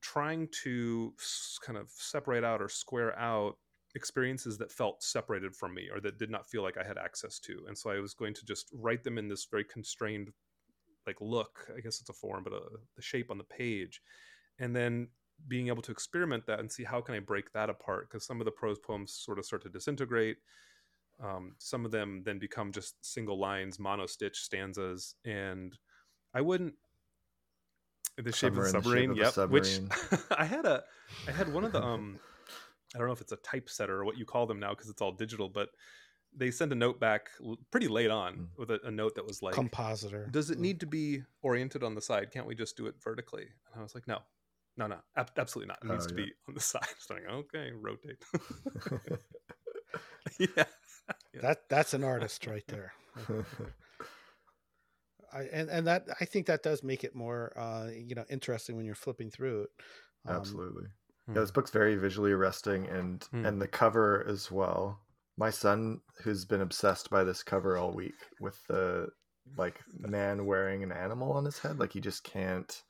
[0.00, 3.56] trying to s- kind of separate out or square out
[3.94, 7.38] experiences that felt separated from me or that did not feel like I had access
[7.40, 7.64] to.
[7.66, 10.30] And so I was going to just write them in this very constrained
[11.10, 12.60] like look, I guess it's a form, but a,
[12.96, 14.00] the shape on the page.
[14.58, 15.08] And then
[15.48, 18.40] being able to experiment that and see how can I break that apart because some
[18.40, 20.36] of the prose poems sort of start to disintegrate.
[21.22, 25.76] Um, some of them then become just single lines, mono stitch stanzas, and
[26.32, 26.74] I wouldn't.
[28.16, 29.82] The shape of the Submarine, The Shape submarine, of a yep.
[29.82, 29.88] Submarine.
[30.10, 30.82] Which I had a,
[31.26, 32.20] I had one of the um,
[32.94, 35.00] I don't know if it's a typesetter or what you call them now because it's
[35.00, 35.68] all digital, but
[36.34, 37.30] they sent a note back
[37.70, 38.48] pretty late on Mm.
[38.56, 40.60] with a, a note that was like, compositor "Does it Mm.
[40.60, 42.30] need to be oriented on the side?
[42.32, 44.20] Can't we just do it vertically?" And I was like, "No,
[44.76, 45.80] no, no, ab- absolutely not.
[45.82, 46.24] It needs Oh, to yeah.
[46.24, 48.24] be on the side." So I'm like, okay, rotate.
[50.38, 50.64] yeah,
[51.34, 52.94] that that's an artist right there
[55.32, 58.76] I, and and that I think that does make it more uh, you know interesting
[58.76, 59.70] when you're flipping through it.
[60.26, 60.86] Um, Absolutely.
[61.26, 61.34] Hmm.
[61.34, 63.44] Yeah, this book's very visually arresting and Hmm.
[63.44, 65.00] and the cover as well.
[65.40, 69.08] My son, who's been obsessed by this cover all week with the
[69.56, 72.82] like man wearing an animal on his head, like he just can't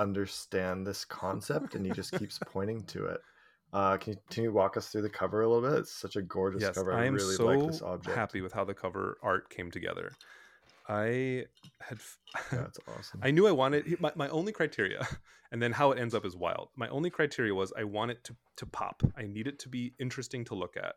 [0.00, 3.20] understand this concept and he just keeps pointing to it.
[3.72, 5.78] Uh, can you can you walk us through the cover a little bit?
[5.78, 6.92] It's such a gorgeous yes, cover.
[6.92, 8.16] I, am really so like this object.
[8.16, 10.10] happy with how the cover art came together.
[10.88, 11.44] I
[11.80, 12.18] had, f-
[12.52, 13.20] Yeah, awesome.
[13.22, 15.06] I knew I wanted my, my only criteria,
[15.52, 16.70] and then how it ends up is wild.
[16.74, 19.04] My only criteria was I want it to to pop.
[19.16, 20.96] I need it to be interesting to look at.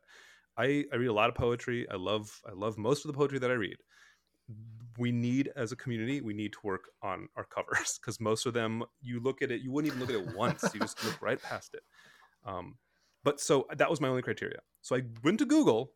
[0.57, 1.87] I, I read a lot of poetry.
[1.89, 3.77] I love I love most of the poetry that I read.
[4.97, 8.53] We need as a community, we need to work on our covers because most of
[8.53, 10.63] them you look at it, you wouldn't even look at it once.
[10.73, 11.83] You just look right past it.
[12.45, 12.77] Um,
[13.23, 14.59] but so that was my only criteria.
[14.81, 15.91] So I went to Google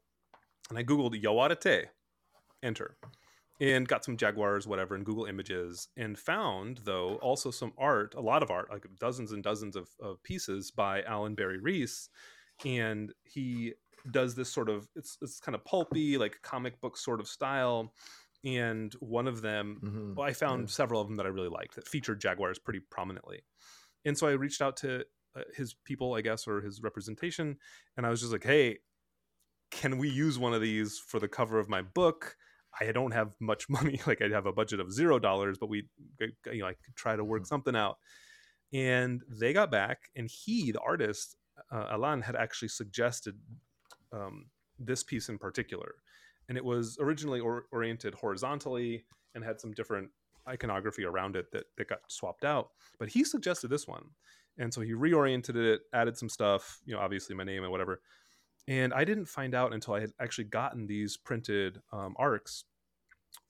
[0.69, 1.85] and I googled Yaguareté,
[2.61, 2.97] enter,
[3.61, 8.19] and got some jaguars whatever in google images and found though also some art a
[8.19, 12.09] lot of art like dozens and dozens of, of pieces by alan barry reese
[12.65, 13.73] and he
[14.09, 17.93] does this sort of it's it's kind of pulpy like comic book sort of style
[18.43, 20.15] and one of them Mhm.
[20.15, 20.71] well, i found Yeah.
[20.73, 23.41] several of them that i really liked that featured jaguars pretty prominently
[24.05, 27.57] and so i reached out to uh, his people i guess or his representation
[27.97, 28.79] and i was just like hey
[29.69, 32.35] can we use one of these for the cover of my book
[32.79, 35.87] i don't have much money like I'd have a budget of zero dollars but we
[36.19, 37.47] you know i could try to work Mhm.
[37.47, 37.97] something out
[38.73, 41.35] and they got back and he the artist
[41.71, 43.39] uh, alan had actually suggested
[44.11, 44.45] um,
[44.79, 45.95] this piece in particular.
[46.49, 49.05] And it was originally or- oriented horizontally
[49.35, 50.09] and had some different
[50.47, 52.69] iconography around it that, that got swapped out.
[52.99, 54.05] But he suggested this one.
[54.57, 58.01] And so he reoriented it added some stuff you know obviously my name and whatever.
[58.67, 62.65] And i didn't find out until i had actually gotten these printed um, ARCs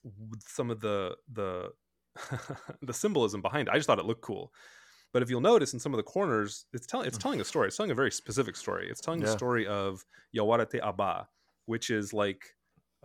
[0.04, 1.70] with some of the the
[2.82, 3.72] the symbolism behind it.
[3.72, 4.52] I just thought it looked cool
[5.12, 7.68] but if you'll notice in some of the corners it's telling it's telling a story.
[7.68, 8.88] It's telling a very specific story.
[8.90, 10.04] It's telling the story of
[10.36, 11.26] Yaguareté Abá
[11.66, 12.56] which is like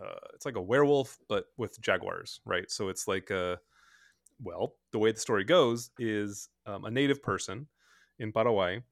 [0.02, 2.70] uh, it's like a werewolf but with jaguars right?
[2.70, 3.58] So it's like a
[4.42, 7.66] well the way the story goes is um, a native person
[8.18, 8.82] in paraguay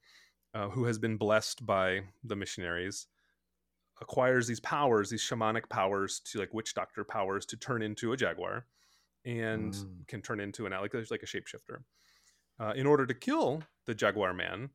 [0.54, 3.06] uh, who has been blessed by the missionaries
[4.00, 8.16] acquires these powers these shamanic powers to like witch doctor powers to turn into a
[8.16, 8.66] jaguar
[9.24, 10.06] and Mm.
[10.06, 11.82] can turn into an like there's like a shapeshifter
[12.60, 14.70] uh, in order to kill the jaguar man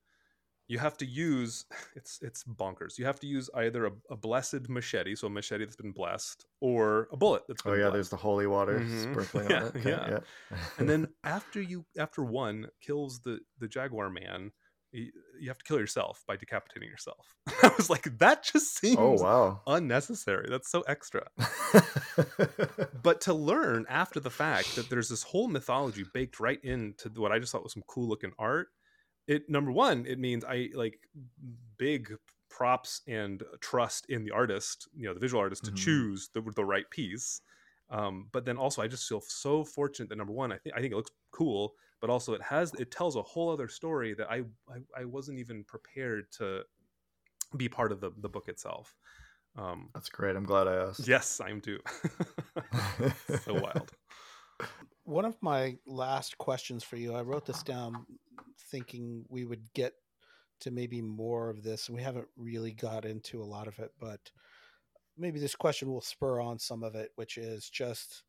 [0.68, 1.66] you have to use
[1.96, 5.66] it's it's bonkers you have to use either a, a blessed machete so a machete
[5.66, 7.80] that's been blessed or a bullet that's been blessed.
[7.82, 7.94] Oh yeah, blessed.
[7.94, 9.12] there's the holy water Mhm.
[9.12, 9.86] sprinkling Yeah, on it.
[9.86, 10.10] Yeah.
[10.52, 10.58] yeah.
[10.78, 14.52] and then after you after one kills the the jaguar man
[14.92, 19.14] you, have to kill yourself by decapitating yourself i was like that just seems oh
[19.14, 19.62] wow.
[19.68, 21.28] unnecessary that's so extra
[23.04, 27.32] but to learn after the fact that there's this whole mythology baked right into what
[27.32, 28.70] I just thought was some cool looking art,
[29.28, 31.00] it number one, it means I like
[31.78, 32.14] big
[32.50, 35.78] props and trust in the artist, you know, the visual artist to Mhm.
[35.78, 37.42] choose the, the right piece.
[37.90, 40.82] Um, but then also, I just feel so fortunate that number one, I think I
[40.82, 44.30] think it looks cool, but also it has it tells a whole other story that
[44.30, 46.64] I I, I wasn't even prepared to
[47.56, 48.96] be part of the the book itself.
[49.58, 50.36] Um, That's great.
[50.36, 51.08] I'm glad I asked.
[51.08, 51.80] Yes, I am too.
[53.44, 53.92] so wild.
[55.04, 58.06] One of my last questions for you, I wrote this down
[58.70, 59.94] thinking we would get
[60.62, 61.90] to maybe more of this.
[61.90, 64.32] We haven't really got into a lot of it, but
[65.18, 68.24] maybe this question will spur on some of it, which is just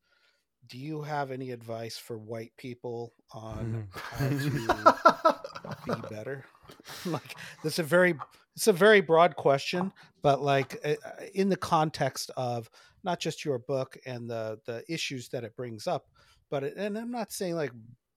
[0.67, 5.35] do you have any advice for white people on how to
[5.85, 6.45] be better?
[7.05, 8.15] like this is a very
[8.55, 9.91] it's a very broad question,
[10.21, 12.69] but like uh, uh, in the context of
[13.03, 16.07] not just your book and the the issues that it brings up,
[16.49, 17.71] but it, and I'm not saying like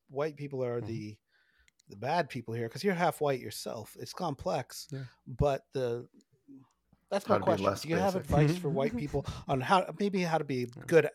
[0.09, 0.87] white people are Mhm.
[0.87, 1.19] the
[1.89, 3.97] the bad people here because you're half white yourself.
[3.99, 5.05] It's complex, Yeah.
[5.27, 6.09] but the
[7.11, 7.73] that's How my question.
[7.83, 10.83] Do you have advice for white people on how maybe how to be Yeah.
[10.87, 11.09] good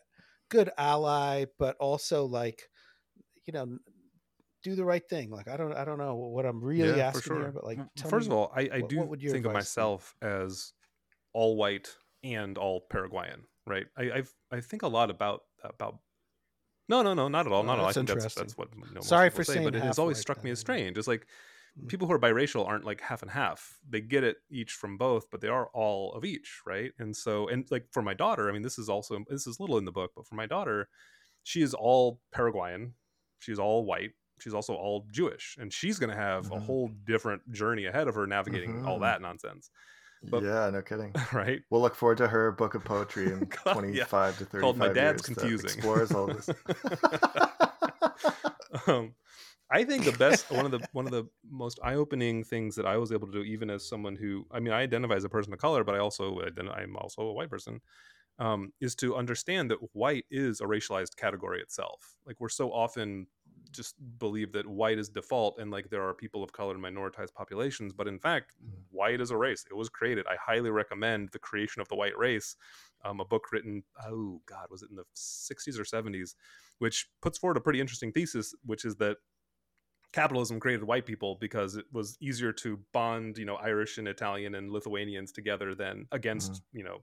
[0.52, 2.70] good ally, but also like
[3.48, 3.80] you know
[4.62, 5.32] do the right thing.
[5.32, 7.80] Like I don't I don't know what I'm really Yeah, for asking here, but like
[7.96, 9.54] tell First of all, I, I what- do what think of advice be?
[9.54, 10.74] myself as
[11.34, 11.90] all white
[12.24, 13.88] and all Paraguayan, right?
[13.98, 15.98] I I've, I think a lot about about.
[16.90, 17.62] No, no, no, not at all.
[17.62, 17.86] Oh, Not at all.
[17.86, 19.98] I that's think that's that's what you know, Sorry for say, saying but it has
[19.98, 20.98] always struck me as strange.
[20.98, 21.26] It's like.
[21.88, 23.78] People who are biracial aren't like half and half.
[23.90, 26.92] They get it each from both, but they are all of each, right?
[27.00, 29.78] And so, and like for my daughter, I mean, this is also this is little
[29.78, 30.90] in the book, but for my daughter,
[31.44, 32.94] she is all Paraguayan.
[33.40, 34.12] She's all white.
[34.40, 36.66] She's also all Jewish, and she's going to have a Mhm.
[36.66, 39.02] whole different journey ahead of her navigating all Mhm.
[39.02, 39.70] that nonsense,
[40.24, 41.14] But- yeah, no kidding.
[41.34, 41.62] right?
[41.70, 44.06] We'll look forward to her book of poetry in God, yeah.
[44.06, 45.70] 25 to 35 Called My Dad's years Confusing.
[45.70, 46.50] explores all this.
[48.88, 49.14] um,
[49.72, 52.86] I think the best one of the one of the most eye opening things that
[52.86, 55.30] I was able to do, even as someone who I mean, I identify as a
[55.30, 57.80] person of color, but I also I'm also a white person,
[58.40, 62.18] um, is to understand that white is a racialized category itself.
[62.26, 63.28] Like we're so often
[63.72, 67.34] just believe that white is default and like there are people of color and minoritized
[67.34, 68.86] populations but in fact Mhm.
[68.90, 72.18] white is a race it was created i highly recommend the creation of the white
[72.18, 72.56] race
[73.04, 76.36] um, a book written oh god was it in the 60s or 70s
[76.80, 79.18] which puts forward a pretty interesting thesis which is that
[80.14, 84.56] capitalism created white people because it was easier to bond you know irish and italian
[84.56, 86.98] and lithuanians together than against you know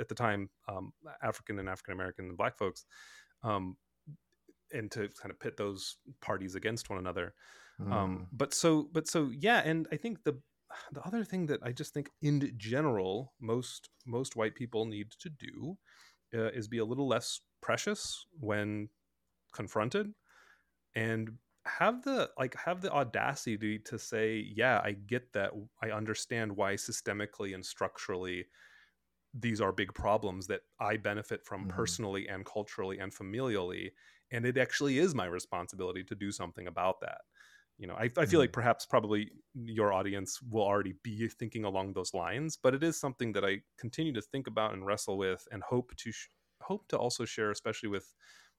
[0.00, 0.92] at the time um,
[1.22, 2.84] african and african american and black folks
[3.42, 3.76] um,
[4.72, 7.34] and to kind of pit those parties against one another
[7.78, 7.92] Mm.
[7.92, 10.40] um but so but so yeah and i think the
[10.92, 15.28] the other thing that i just think in general most most white people need to
[15.28, 15.76] do
[16.34, 18.88] uh, is be a little less precious when
[19.52, 20.14] confronted
[20.94, 21.32] and
[21.66, 25.50] have the like have the audacity to say yeah i get that
[25.82, 28.46] i understand why systemically and structurally
[29.34, 31.76] these are big problems that i benefit from mm-hmm.
[31.76, 33.90] personally and culturally and familially
[34.30, 37.22] and it actually is my responsibility to do something about that
[37.78, 38.38] you know i, I feel mm-hmm.
[38.38, 42.98] like perhaps probably your audience will already be thinking along those lines but it is
[42.98, 46.28] something that i continue to think about and wrestle with and hope to sh-
[46.62, 48.14] hope to also share especially with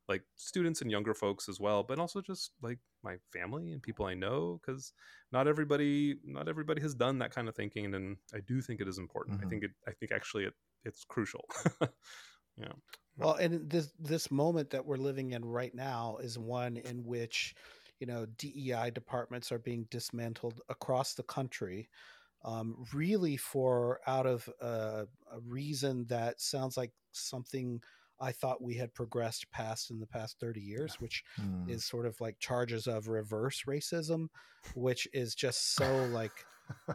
[0.08, 4.06] like students and younger folks as well but also just like my family and people
[4.06, 4.94] i know because
[5.32, 8.88] not everybody not everybody has done that kind of thinking and i do think it
[8.88, 9.38] is important.
[9.38, 9.48] Mm-hmm.
[9.48, 10.54] i think it i think actually it
[10.86, 11.46] it's crucial.
[12.58, 12.74] Yeah.
[13.18, 17.56] Well and this this moment that we're living in right now is one in which
[18.00, 21.90] you know DEI departments are being dismantled across the country,
[22.44, 27.82] um, really for out of a, a reason that sounds like something
[28.20, 31.70] I thought we had progressed past in the past 30 years, which mm.
[31.70, 34.28] is sort of like charges of reverse racism,
[34.76, 36.46] which is just so like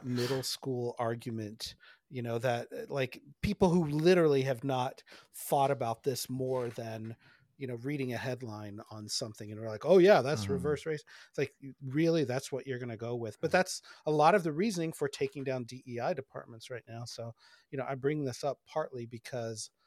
[0.03, 1.75] middle school argument,
[2.11, 5.03] you know, that like people who literally have not
[5.35, 7.17] thought about this more than
[7.59, 10.55] you know reading a headline on something and we're like oh yeah that's mm-hmm.
[10.55, 11.53] reverse race it's like
[11.87, 13.53] really that's what you're going to go with but mm.
[13.53, 17.33] that's a lot of the reasoning for taking down dei departments right now so
[17.71, 19.82] you know i bring this up partly because uh,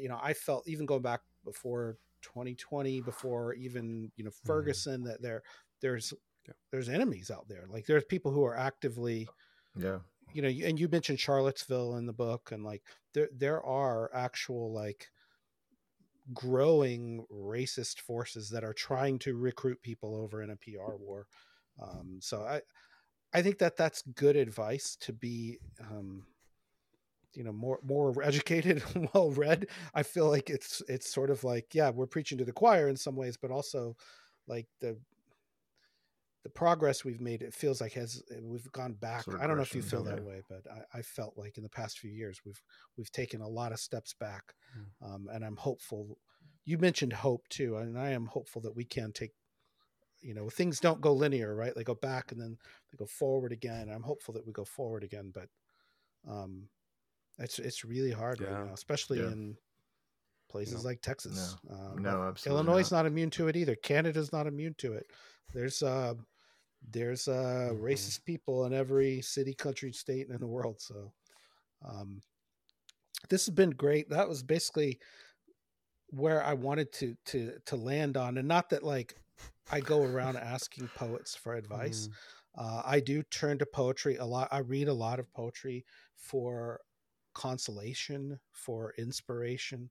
[0.00, 4.46] you know i felt even going back before 2020 before even you know mm-hmm.
[4.46, 5.08] ferguson mm-hmm.
[5.08, 5.42] that there
[5.80, 6.12] there's
[6.70, 9.28] there's enemies out there like there's people who are actively
[9.76, 9.98] yeah
[10.32, 12.82] you know and you mentioned charlottesville in the book and like
[13.14, 15.10] there there are actual like
[16.32, 21.26] growing racist forces that are trying to recruit people over in a PR war.
[21.80, 22.60] Um, so I,
[23.34, 26.26] I think that that's good advice to be, um,
[27.34, 28.82] you know, more more educated,
[29.14, 29.66] well read.
[29.94, 32.96] I feel like it's it's sort of like yeah, we're preaching to the choir in
[32.96, 33.96] some ways, but also
[34.46, 34.96] like the
[36.42, 39.46] the progress we've made it feels like has eh, we've gone back sort of i
[39.46, 41.98] don't know if you feel that way but I, I, felt like in the past
[41.98, 42.60] few years we've
[42.96, 45.06] we've taken a lot of steps back mm.
[45.06, 46.18] um, and i'm hopeful
[46.64, 49.32] you mentioned hope too and i am hopeful that we can take
[50.20, 52.56] you know things don't go linear right they go back and then
[52.90, 55.48] they go forward again i'm hopeful that we go forward again but
[56.28, 56.68] um
[57.38, 58.48] it's it's really hard yeah.
[58.48, 59.28] right now especially yeah.
[59.28, 59.56] in
[60.50, 60.90] places no.
[60.90, 62.98] like texas no, um, no absolutely illinois is not.
[62.98, 65.06] not immune to it either canada's not immune to it
[65.54, 66.14] there's uh
[66.90, 67.82] there's uh mm-hmm.
[67.82, 71.12] racist people in every city country state in the world so
[71.88, 72.20] um
[73.30, 74.98] this has been great that was basically
[76.08, 79.14] where i wanted to to to land on and not that like
[79.70, 82.62] i go around asking poets for advice mm.
[82.62, 85.84] uh, i do turn to poetry a lot i read a lot of poetry
[86.16, 86.80] for
[87.34, 89.90] consolation for inspiration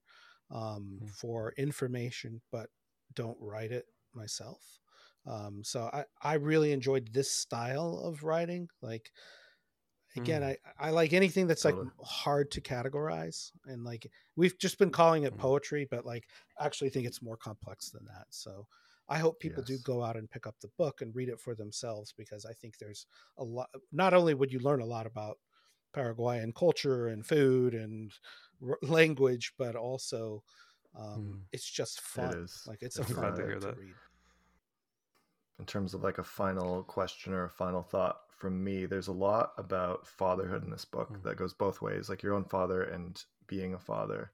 [0.51, 1.09] um, mm.
[1.11, 2.69] for information but
[3.15, 4.81] don't write it myself
[5.27, 8.67] um, so I, I really enjoyed this style of writing.
[8.81, 9.11] Like
[10.15, 10.55] again, mm.
[10.79, 11.85] I, I like anything that's totally.
[11.85, 13.51] like hard to categorize.
[13.65, 15.39] And like we've just been calling it mm.
[15.39, 16.25] poetry, but like
[16.59, 18.25] I actually think it's more complex than that.
[18.29, 18.67] So
[19.09, 19.77] I hope people yes.
[19.77, 22.53] do go out and pick up the book and read it for themselves because I
[22.53, 23.05] think there's
[23.37, 23.69] a lot.
[23.91, 25.37] Not only would you learn a lot about
[25.93, 28.11] Paraguayan culture and food and
[28.67, 30.43] r- language, but also
[30.97, 31.39] um, mm.
[31.51, 32.29] it's just fun.
[32.43, 33.93] It like it's, it's a fun book to, to read
[35.61, 39.13] in terms of like a final question or a final thought from me, there's a
[39.13, 41.21] lot about fatherhood in this book mm.
[41.21, 44.31] that goes both ways, like your own father and being a father.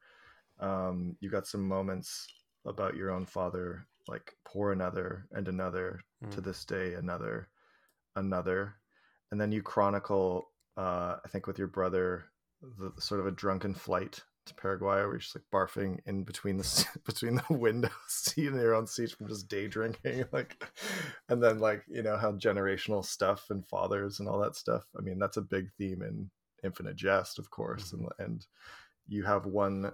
[0.62, 2.26] Um, you got some moments
[2.66, 6.32] about your own father, like poor another and another mm.
[6.32, 7.50] to this day, another,
[8.16, 8.76] another,
[9.32, 10.48] and then you chronicle,
[10.78, 12.26] uh, I think, with your brother,
[12.62, 16.58] the sort of a drunken flight to Paraguay where you're just like barfing in between
[16.58, 20.64] the between the windows, seat in your own seats from just day drinking, like,
[21.30, 24.84] and then like you know how generational stuff and fathers and all that stuff.
[24.98, 26.30] I mean, that's a big theme in
[26.64, 28.06] Infinite Jest, of course, mm-hmm.
[28.20, 28.46] and and
[29.08, 29.92] you have one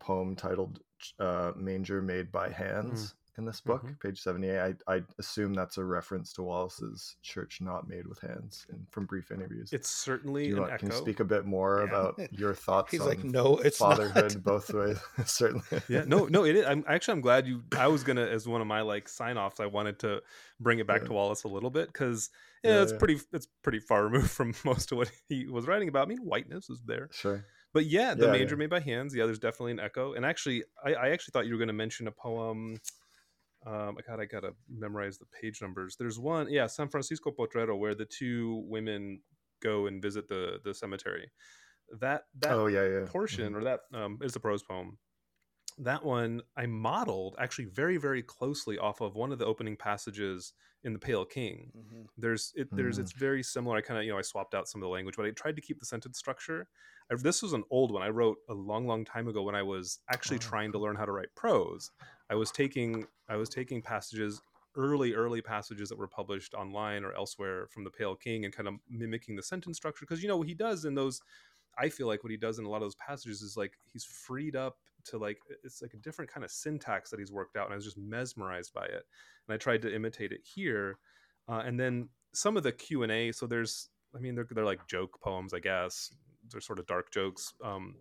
[0.00, 0.80] poem titled
[1.18, 3.94] uh, "Manger Made by Hands." In this book, mm-hmm.
[4.00, 4.76] page 78.
[4.86, 9.06] I, I assume that's a reference to Wallace's Church Not Made with Hands and from
[9.06, 9.72] brief interviews.
[9.72, 11.88] It's certainly an want, Can you speak a bit more yeah.
[11.88, 14.44] about your thoughts He's like, no, it's fatherhood not.
[14.44, 14.98] both ways?
[15.24, 15.64] certainly.
[15.88, 16.64] yeah, no, no, it is.
[16.64, 19.36] I'm actually, I'm glad you, I was going to, as one of my like sign
[19.36, 20.22] offs, I wanted to
[20.60, 21.08] bring it back yeah.
[21.08, 22.30] to Wallace a little bit because
[22.62, 25.88] yeah, yeah, it's pretty, it's pretty far removed from most of what he was writing
[25.88, 26.06] about.
[26.06, 27.08] I mean, whiteness is there.
[27.10, 28.54] Sure but yeah, the yeah, yeah.
[28.54, 29.16] made by hands.
[29.16, 30.12] Yeah, there's definitely an echo.
[30.12, 32.78] And actually, I, I actually thought you were going to mention a poem
[33.66, 35.96] um, God, I gotta memorize the page numbers.
[35.98, 39.20] There's one, yeah, San Francisco Potrero, where the two women
[39.62, 41.30] go and visit the the cemetery.
[42.00, 43.56] That that oh yeah yeah portion mm-hmm.
[43.56, 44.98] or that um, is the prose poem.
[45.78, 50.52] that one I modeled actually very very closely off of one of the opening passages
[50.82, 51.72] in the Pale King.
[51.76, 52.02] Mm-hmm.
[52.16, 53.02] There's it there's Mm.
[53.02, 53.76] it's very similar.
[53.76, 55.56] I kind of you know I swapped out some of the language, but I tried
[55.56, 56.68] to keep the sentence structure.
[57.10, 59.62] I, this was an old one I wrote a long long time ago when I
[59.62, 61.90] was actually Oh, trying to learn how to write prose.
[62.30, 64.40] I was taking I was taking passages
[64.76, 68.68] early early passages that were published online or elsewhere from the Pale King and kind
[68.68, 71.20] of mimicking the sentence structure because you know what he does in those
[71.78, 74.04] I feel like what he does in a lot of those passages is like he's
[74.04, 74.76] freed up
[75.06, 77.76] to like it's like a different kind of syntax that he's worked out, and I
[77.76, 79.04] was just mesmerized by it.
[79.46, 80.98] And I tried to imitate it here,
[81.48, 83.32] uh, and then some of the Q and A.
[83.32, 86.10] So there's, I mean, they're they're like joke poems, I guess.
[86.50, 87.96] They're sort of dark jokes um,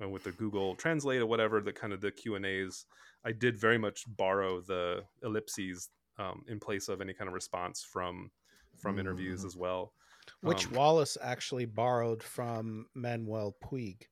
[0.00, 1.60] with the Google Translate or whatever.
[1.60, 2.86] The kind of the Q and A's.
[3.24, 5.88] I did very much borrow the ellipses
[6.18, 8.30] um, in place of any kind of response from
[8.78, 9.46] from interviews Mm.
[9.46, 9.92] as well.
[10.40, 14.02] Which Um, Wallace actually borrowed from Manuel Puig.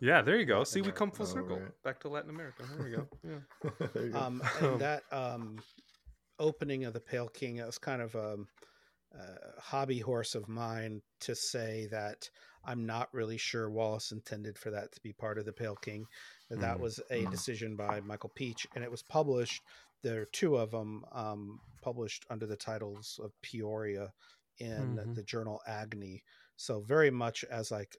[0.00, 0.58] Yeah, there you go.
[0.58, 1.82] Latin See, we come full Oh, circle right.
[1.82, 2.64] back to Latin America.
[2.76, 3.08] There we go.
[3.24, 4.02] Yeah.
[4.02, 4.18] You go.
[4.18, 5.58] Um, and that um,
[6.38, 8.36] opening of the Pale King, it was kind of a,
[9.14, 12.28] a hobby horse of mine to say that
[12.64, 16.04] I'm not really sure Wallace intended for that to be part of the Pale King.
[16.50, 17.26] That that was a Mm.
[17.26, 19.64] decision by Michael Pietsch, and it was published.
[20.02, 24.12] There are two of them um, published under the titles of Peoria
[24.58, 25.14] in Mhm.
[25.14, 26.22] the journal Agni.
[26.56, 27.96] So very much as like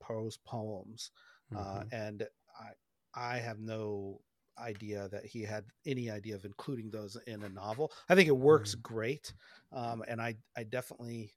[0.00, 1.10] prose poems
[1.54, 1.92] uh, Mhm.
[1.92, 2.28] and
[2.58, 2.72] I
[3.14, 4.22] I have no
[4.58, 7.92] idea that he had any idea of including those in a novel.
[8.08, 9.34] I think it works great,
[9.72, 11.34] um, and I I definitely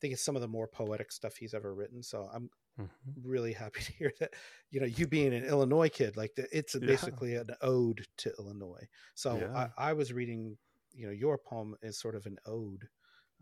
[0.00, 2.02] think it's some of the more poetic stuff he's ever written.
[2.02, 3.16] So I'm Mhm.
[3.16, 4.34] really happy to hear that.
[4.70, 7.20] You know, you being an Illinois kid, like the, it's Yeah.
[7.20, 8.88] basically an ode to Illinois.
[9.14, 9.54] So Yeah.
[9.54, 10.58] I, I was reading,
[10.92, 12.88] you know, your poem is sort of an ode,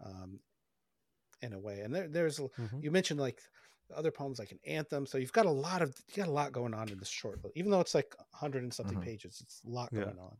[0.05, 0.41] um,
[1.43, 1.81] in a way.
[1.81, 2.81] And there, there's Mhm.
[2.81, 3.41] you mentioned like
[3.95, 6.51] other poems like an anthem so you've got a lot of you got a lot
[6.51, 8.99] going on in this short even though it's like 100 and something Mhm.
[8.99, 10.13] pages it's a lot Yeah.
[10.13, 10.37] going on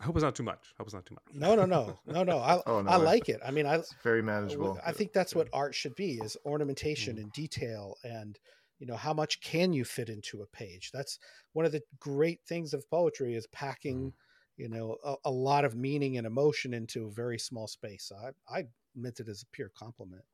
[0.00, 0.72] I hope it's not too much.
[0.72, 1.24] I hope it's not too much.
[1.34, 3.74] no no no no no i, Oh, no, I I- like it i mean i
[3.76, 4.78] it's very manageable.
[4.84, 7.20] i think that's what art should be is ornamentation Mm.
[7.22, 8.38] and detail and
[8.78, 11.18] you know how much can you fit into a page that's
[11.52, 14.12] one of the great things of poetry is packing
[14.56, 18.16] you know a, a lot of meaning and emotion into a very small space so
[18.16, 18.64] i i
[18.94, 20.24] meant it as a pure compliment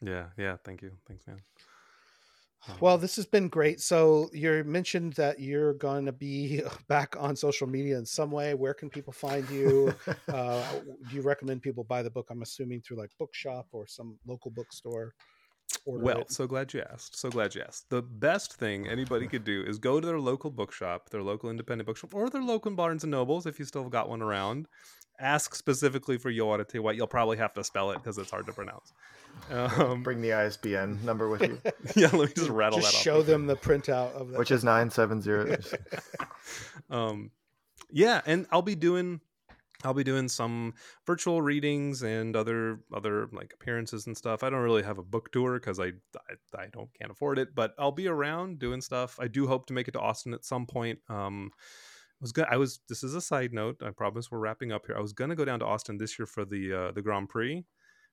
[0.00, 0.56] Yeah, yeah.
[0.64, 0.90] Thank you.
[1.06, 1.40] Thanks, man.
[2.68, 3.80] Um, Well, this has been great.
[3.80, 8.54] So you mentioned that you're going to be back on social media in some way.
[8.54, 9.94] Where can people find you?
[10.32, 10.62] Uh,
[11.10, 12.28] do you recommend people buy the book?
[12.30, 15.14] I'm assuming through like Bookshop or some local bookstore.
[15.84, 16.32] Well, it.
[16.32, 17.18] so glad you asked.
[17.18, 17.90] So glad you asked.
[17.90, 21.86] The best thing anybody could do is go to their local bookshop, their local independent
[21.86, 24.68] bookshop, or their local Barnes and Nobles if you still got one around.
[25.20, 26.96] Ask specifically for Yaguareté White.
[26.96, 28.92] You'll probably have to spell it because it's hard to pronounce.
[29.50, 31.58] Um, Bring the ISBN number with you,
[31.96, 33.02] yeah, let me just rattle just that off.
[33.02, 33.26] show real quick.
[33.28, 34.38] them the printout of that.
[34.38, 35.56] which is nine seven zero.
[36.90, 37.30] um
[37.90, 39.20] yeah and i'll be doing
[39.84, 40.74] i'll be doing some
[41.06, 45.30] virtual readings and other other like appearances and stuff i don't really have a book
[45.32, 45.92] tour because I,
[46.56, 49.66] I i don't can't afford it but i'll be around doing stuff i do hope
[49.66, 51.58] to make it to austin at some point um I
[52.22, 54.96] was good i was this is a side note i promise we're wrapping up here
[54.96, 57.64] i was gonna go down to austin this year for the uh the grand prix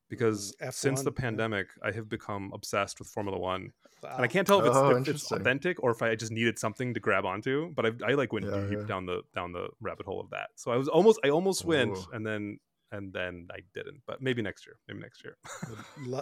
[0.09, 1.21] because Mm, since the F1, yeah.
[1.21, 3.71] pandemic i have become obsessed with formula one
[4.01, 4.13] Wow.
[4.15, 6.57] and I can't tell if it's, Oh, if it's authentic or if I just needed
[6.57, 7.73] something to grab onto.
[7.73, 8.85] But I, I like went Yeah, deep yeah.
[8.85, 10.51] down the down the rabbit hole of that.
[10.55, 12.59] So I was almost I almost went, and then
[12.93, 13.99] and then I didn't.
[14.07, 14.77] But maybe next year.
[14.87, 15.35] Maybe next year.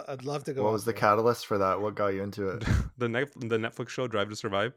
[0.08, 0.64] I'd love to go.
[0.64, 0.98] what was the there.
[1.00, 1.80] catalyst for that?
[1.80, 2.64] What got you into it?
[2.98, 4.72] the net, the Netflix show Drive to Survive.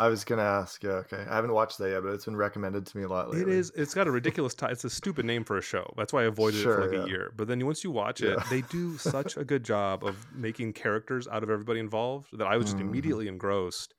[0.00, 0.82] I was gonna ask.
[0.82, 1.26] Yeah, okay.
[1.28, 3.52] I haven't watched that yet, but it's been recommended to me a lot lately.
[3.52, 3.70] It is.
[3.76, 4.54] It's got a ridiculous.
[4.62, 5.92] It's a stupid name for a show.
[5.96, 7.04] That's why I avoided it for like yeah.
[7.04, 7.32] a year.
[7.36, 8.44] But then once you watch it, Yeah.
[8.48, 12.56] they do such a good job of making characters out of everybody involved that I
[12.56, 12.80] was just Mhm.
[12.88, 13.94] immediately engrossed.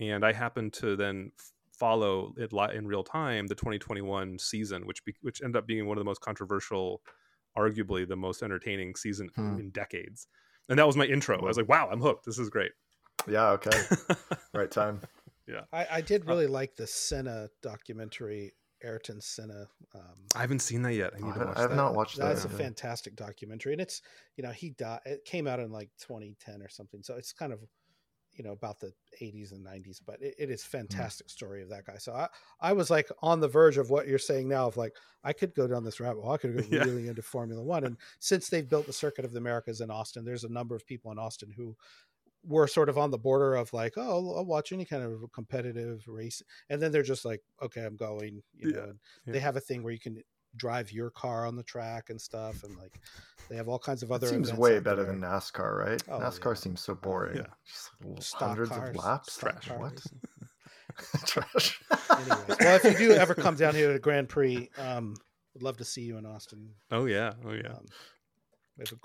[0.00, 1.32] And I happened to then
[1.78, 5.98] follow it in real time the 2021 season, which be- which ended up being one
[5.98, 7.02] of the most controversial,
[7.58, 9.58] arguably the most entertaining season Hmm.
[9.60, 10.28] in decades.
[10.70, 11.38] And that was my intro.
[11.38, 12.24] I was like, "Wow, I'm hooked.
[12.24, 12.72] This is great."
[13.28, 13.50] Yeah.
[13.50, 13.70] Okay.
[14.54, 15.02] right time.
[15.72, 18.52] I, I did really like the Senna documentary,
[18.82, 19.66] Ayrton Senna.
[19.94, 20.02] Um,
[20.34, 21.12] I haven't seen that yet.
[21.14, 21.76] I need I to haven't- watch I have that.
[21.76, 22.28] not watched that.
[22.28, 22.56] That's a yeah.
[22.56, 24.02] fantastic documentary, and it's
[24.36, 25.00] you know he died.
[25.04, 27.60] It came out in like 2010 or something, so it's kind of
[28.34, 28.90] you know about the
[29.20, 31.98] 80s and 90s, but it, it is fantastic story of that guy.
[31.98, 32.28] So I
[32.60, 35.54] I was like on the verge of what you're saying now of like I could
[35.54, 36.32] go down this rabbit hole.
[36.32, 36.84] I could go Yeah.
[36.84, 40.24] really into Formula One, and since they've built the Circuit of the Americas in Austin,
[40.24, 41.76] there's a number of people in Austin who
[42.44, 46.02] were sort of on the border of like, oh, I'll watch any kind of competitive
[46.08, 48.42] race, and then they're just like, okay, I'm going.
[48.54, 48.92] You Yeah, know,
[49.26, 49.32] yeah.
[49.32, 50.22] they have a thing where you can
[50.56, 52.98] drive your car on the track and stuff, and like
[53.48, 54.26] they have all kinds of other.
[54.26, 55.12] It seems events way better there.
[55.12, 56.02] than NASCAR, right?
[56.10, 56.54] Oh, NASCAR yeah.
[56.54, 57.36] seems so boring.
[57.36, 57.46] yeah.
[57.66, 59.32] Just little Stock hundreds cars, of laps.
[59.34, 59.78] stock Trash.
[59.78, 60.02] What?
[61.26, 61.80] Trash.
[62.10, 65.14] Anyways, well, if you do ever come down here to the Grand Prix, um,
[65.54, 66.68] would love to see you in Austin.
[66.90, 67.68] Oh yeah, oh yeah.
[67.72, 67.86] Um,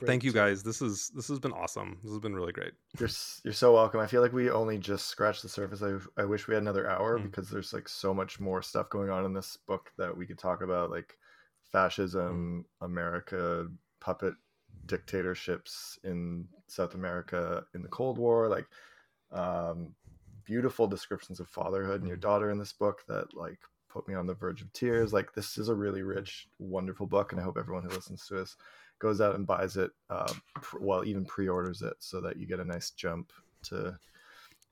[0.06, 0.64] Thank you guys.
[0.64, 2.00] This is this has been awesome.
[2.04, 2.74] This has been really great.
[3.00, 3.10] You're
[3.44, 4.00] you're so welcome.
[4.00, 5.82] I feel like we only just scratched the surface.
[5.84, 7.24] I I wish we had another hour Mm.
[7.24, 10.40] because there's like so much more stuff going on in this book that we could
[10.40, 11.18] talk about, like
[11.72, 13.68] fascism, America,
[14.00, 14.36] puppet
[14.86, 18.66] dictatorships in South America in the Cold War, like
[19.32, 19.94] um,
[20.46, 22.22] beautiful descriptions of fatherhood and your Mm.
[22.22, 25.12] daughter in this book that like put me on the verge of tears.
[25.12, 28.36] Like this is a really rich, wonderful book, and I hope everyone who listens to
[28.36, 28.56] this
[29.00, 32.60] goes out and buys it, uh, pr- well, even pre-orders it, so that you get
[32.60, 33.32] a nice jump
[33.64, 33.98] to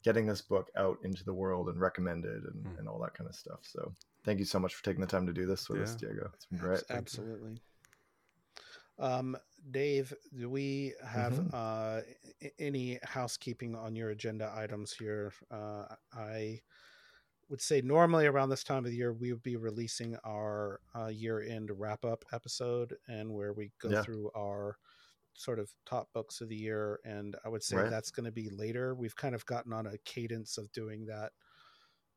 [0.03, 2.79] getting this book out into the world and recommended and, Mm.
[2.79, 3.59] and all that kind of stuff.
[3.63, 3.91] So
[4.23, 6.29] thank you so much for taking the time to do this with us, Diego.
[6.35, 6.83] It's been great.
[6.89, 7.59] Absolutely.
[8.97, 9.35] Um,
[9.71, 11.49] Dave, do we have Mhm.
[11.53, 12.01] uh,
[12.59, 15.33] any housekeeping on your agenda items here?
[15.51, 16.61] Uh, I
[17.49, 21.07] would say normally around this time of the year we would be releasing our uh,
[21.07, 24.01] year-end wrap-up episode, and where we go Yeah.
[24.03, 24.77] through our
[25.33, 26.99] sort of top books of the year.
[27.03, 27.89] And I would say Right.
[27.89, 28.95] that's going to be later.
[28.95, 31.33] We've kind of gotten on a cadence of doing that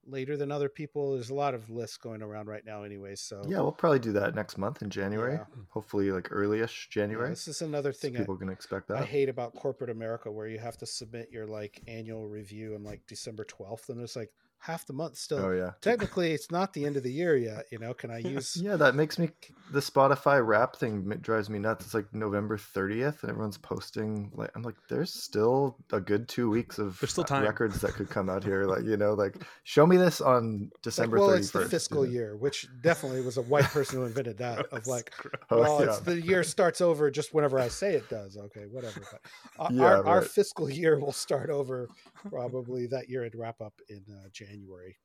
[0.07, 1.13] later than other people.
[1.15, 3.17] There's a lot of lists going around right now, anyway.
[3.17, 5.35] So Yeah, we'll probably do that next month in January.
[5.35, 5.45] Yeah.
[5.71, 7.29] Hopefully, like early-ish Yeah, January.
[7.31, 10.31] this is another so thing I- people can expect that I hate about corporate America
[10.31, 14.17] where you have to submit your like annual review on like December 12th and it's
[14.17, 15.39] like half the month still.
[15.39, 15.73] Oh yeah.
[15.81, 18.77] Technically it's not the end of the year yet, you know, can I use Yeah,
[18.77, 19.31] that makes me
[19.73, 21.85] the Spotify Wrap thing drives me nuts.
[21.87, 26.51] It's like November 30th and everyone's posting like I'm like there's still a good 2
[26.51, 27.43] weeks of There's still uh, time.
[27.45, 30.83] records that could come out here like you know like show me this on like,
[30.83, 31.39] December well, 31st.
[31.39, 32.11] it's the you fiscal know?
[32.11, 35.13] year, which definitely was a white person who invented that of like.
[35.51, 35.87] Oh, well, yeah.
[35.91, 38.37] it's the year starts over just whenever I say it does.
[38.37, 39.01] Okay, whatever.
[39.11, 39.21] But
[39.59, 41.89] our, Yeah, our, our fiscal year will start over
[42.29, 44.48] probably that year and wrap up in uh, January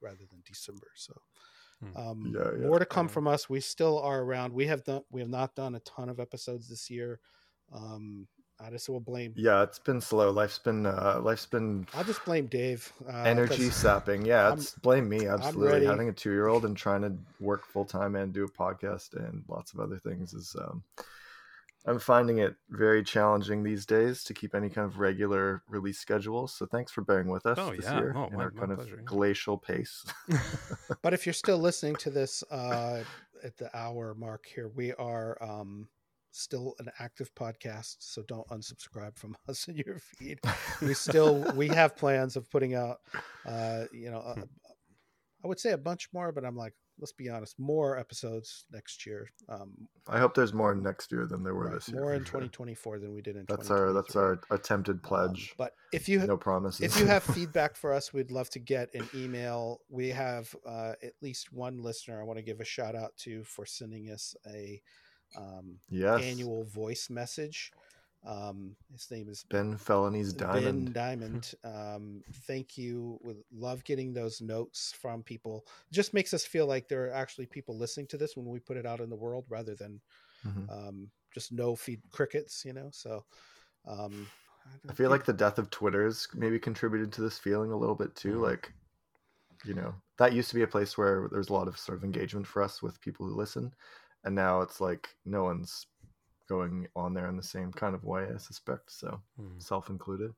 [0.02, 0.88] rather than December.
[0.96, 1.14] So,
[1.82, 1.98] Hmm.
[1.98, 2.68] um, Yeah, yeah.
[2.68, 3.14] more to come Yeah.
[3.14, 3.50] from us.
[3.50, 4.54] We still are around.
[4.54, 5.04] We have done.
[5.12, 7.20] We have not done a ton of episodes this year.
[7.72, 8.28] Um,
[8.60, 9.34] I just will blame.
[9.36, 10.30] Yeah, it's been slow.
[10.32, 12.94] Life's been uh life's been I'll just blame Dave.
[13.06, 14.26] Uh, energy 'cause sapping.
[14.26, 15.86] Yeah, I'm- it's blame me absolutely.
[15.86, 19.74] Having a 2-year-old and trying to work full time and do a podcast and lots
[19.74, 20.84] of other things is um
[21.86, 26.48] I'm finding it very challenging these days to keep any kind of regular release schedule.
[26.48, 27.98] So thanks for bearing with us Oh, this yeah.
[28.00, 29.04] year Oh, in my- our my kind of pleasure, yeah.
[29.06, 30.06] glacial pace.
[31.02, 33.04] But if you're still listening to this uh,
[33.44, 35.90] at the hour mark here, we are um,
[36.32, 37.98] still an active podcast.
[38.00, 40.40] So don't unsubscribe from us in your feed.
[40.82, 43.00] We still we have plans of putting out,
[43.46, 44.36] uh, you know, uh,
[45.44, 49.06] I would say a bunch more, but I'm like, let's be honest, more episodes next
[49.06, 49.30] year.
[49.50, 49.72] Um,
[50.08, 52.00] I hope there's more next year than there were right, this year.
[52.00, 52.26] more for in sure.
[52.42, 53.46] 2024 than we did in.
[53.48, 55.54] That's our that's our attempted Um, pledge.
[55.58, 56.82] but if you no promises.
[56.82, 59.82] if you have feedback for us, we'd love to get an email.
[59.90, 63.44] We have uh, at least one listener I want to give a shout out to
[63.44, 64.82] for sending us a
[65.36, 67.72] um, yes, annual voice message.
[68.26, 70.94] Um, his name is Ben Felony's Diamond.
[70.94, 71.54] Ben Diamond.
[71.64, 73.20] Um, thank you.
[73.22, 75.66] We love getting those notes from people.
[75.92, 78.78] Just makes us feel like there are actually people listening to this when we put
[78.78, 80.00] it out in the world, rather than
[80.46, 80.70] Mhm.
[80.70, 82.64] um, just no feed crickets.
[82.66, 83.26] You know, so.
[83.86, 84.28] Um,
[84.90, 87.96] I feel like the death of Twitter Twitter's maybe contributed to this feeling a little
[87.96, 88.38] bit too.
[88.38, 88.42] Mhm.
[88.42, 88.74] Like,
[89.66, 92.04] you know, that used to be a place where there's a lot of sort of
[92.06, 93.74] engagement for us with people who listen,
[94.24, 95.88] and now it's like no one's
[96.48, 98.28] going on there in the same kind of way.
[98.34, 99.60] I suspect so, Hmm.
[99.60, 100.34] self included.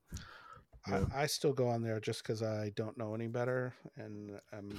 [0.88, 1.04] Yeah.
[1.12, 4.78] I, I still go on there just because I don't know any better, and um,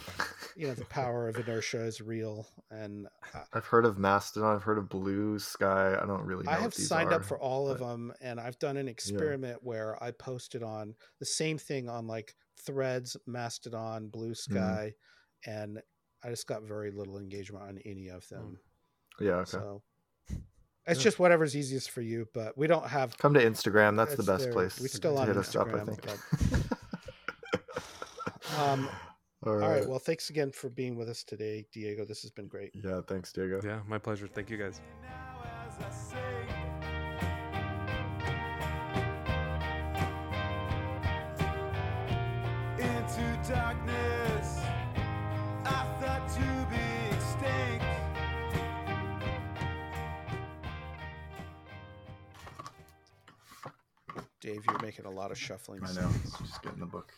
[0.56, 2.48] you know the power of inertia is real.
[2.72, 4.56] And I, I've heard of Mastodon.
[4.56, 5.98] I've heard of Blue Sky.
[6.02, 6.45] I don't really.
[6.45, 8.88] Know I what have these signed up for all of them, and I've done an
[8.88, 12.36] experiment where I posted on the same thing on like
[12.66, 14.54] Threads, Mastodon, Blue Mm-hmm.
[14.54, 14.94] Sky,
[15.45, 15.80] and
[16.24, 18.60] I just got very little engagement on any of them.
[19.20, 19.32] Yeah.
[19.32, 19.52] Okay.
[19.52, 19.82] So
[20.88, 21.03] it's Yeah.
[21.03, 23.95] just whatever's easiest for you, but we don't have Come to Instagram.
[23.97, 24.53] That's, the best there.
[24.53, 24.80] place.
[24.80, 25.68] We to- still to on hit us up.
[25.68, 26.64] I Instagram, think.
[28.57, 28.89] Um,
[29.45, 29.80] all all right.
[29.81, 29.88] right.
[29.89, 32.05] Well, thanks again for being with us today, Diego.
[32.05, 32.72] This has been great.
[32.73, 33.01] Yeah.
[33.05, 33.61] Thanks, Diego.
[33.64, 34.27] Yeah, my pleasure.
[34.27, 34.81] Thank you guys.
[54.48, 55.82] Dave, you're making a lot of shuffling.
[55.84, 55.94] I know.
[55.94, 56.38] sounds.
[56.40, 57.11] Just getting the book.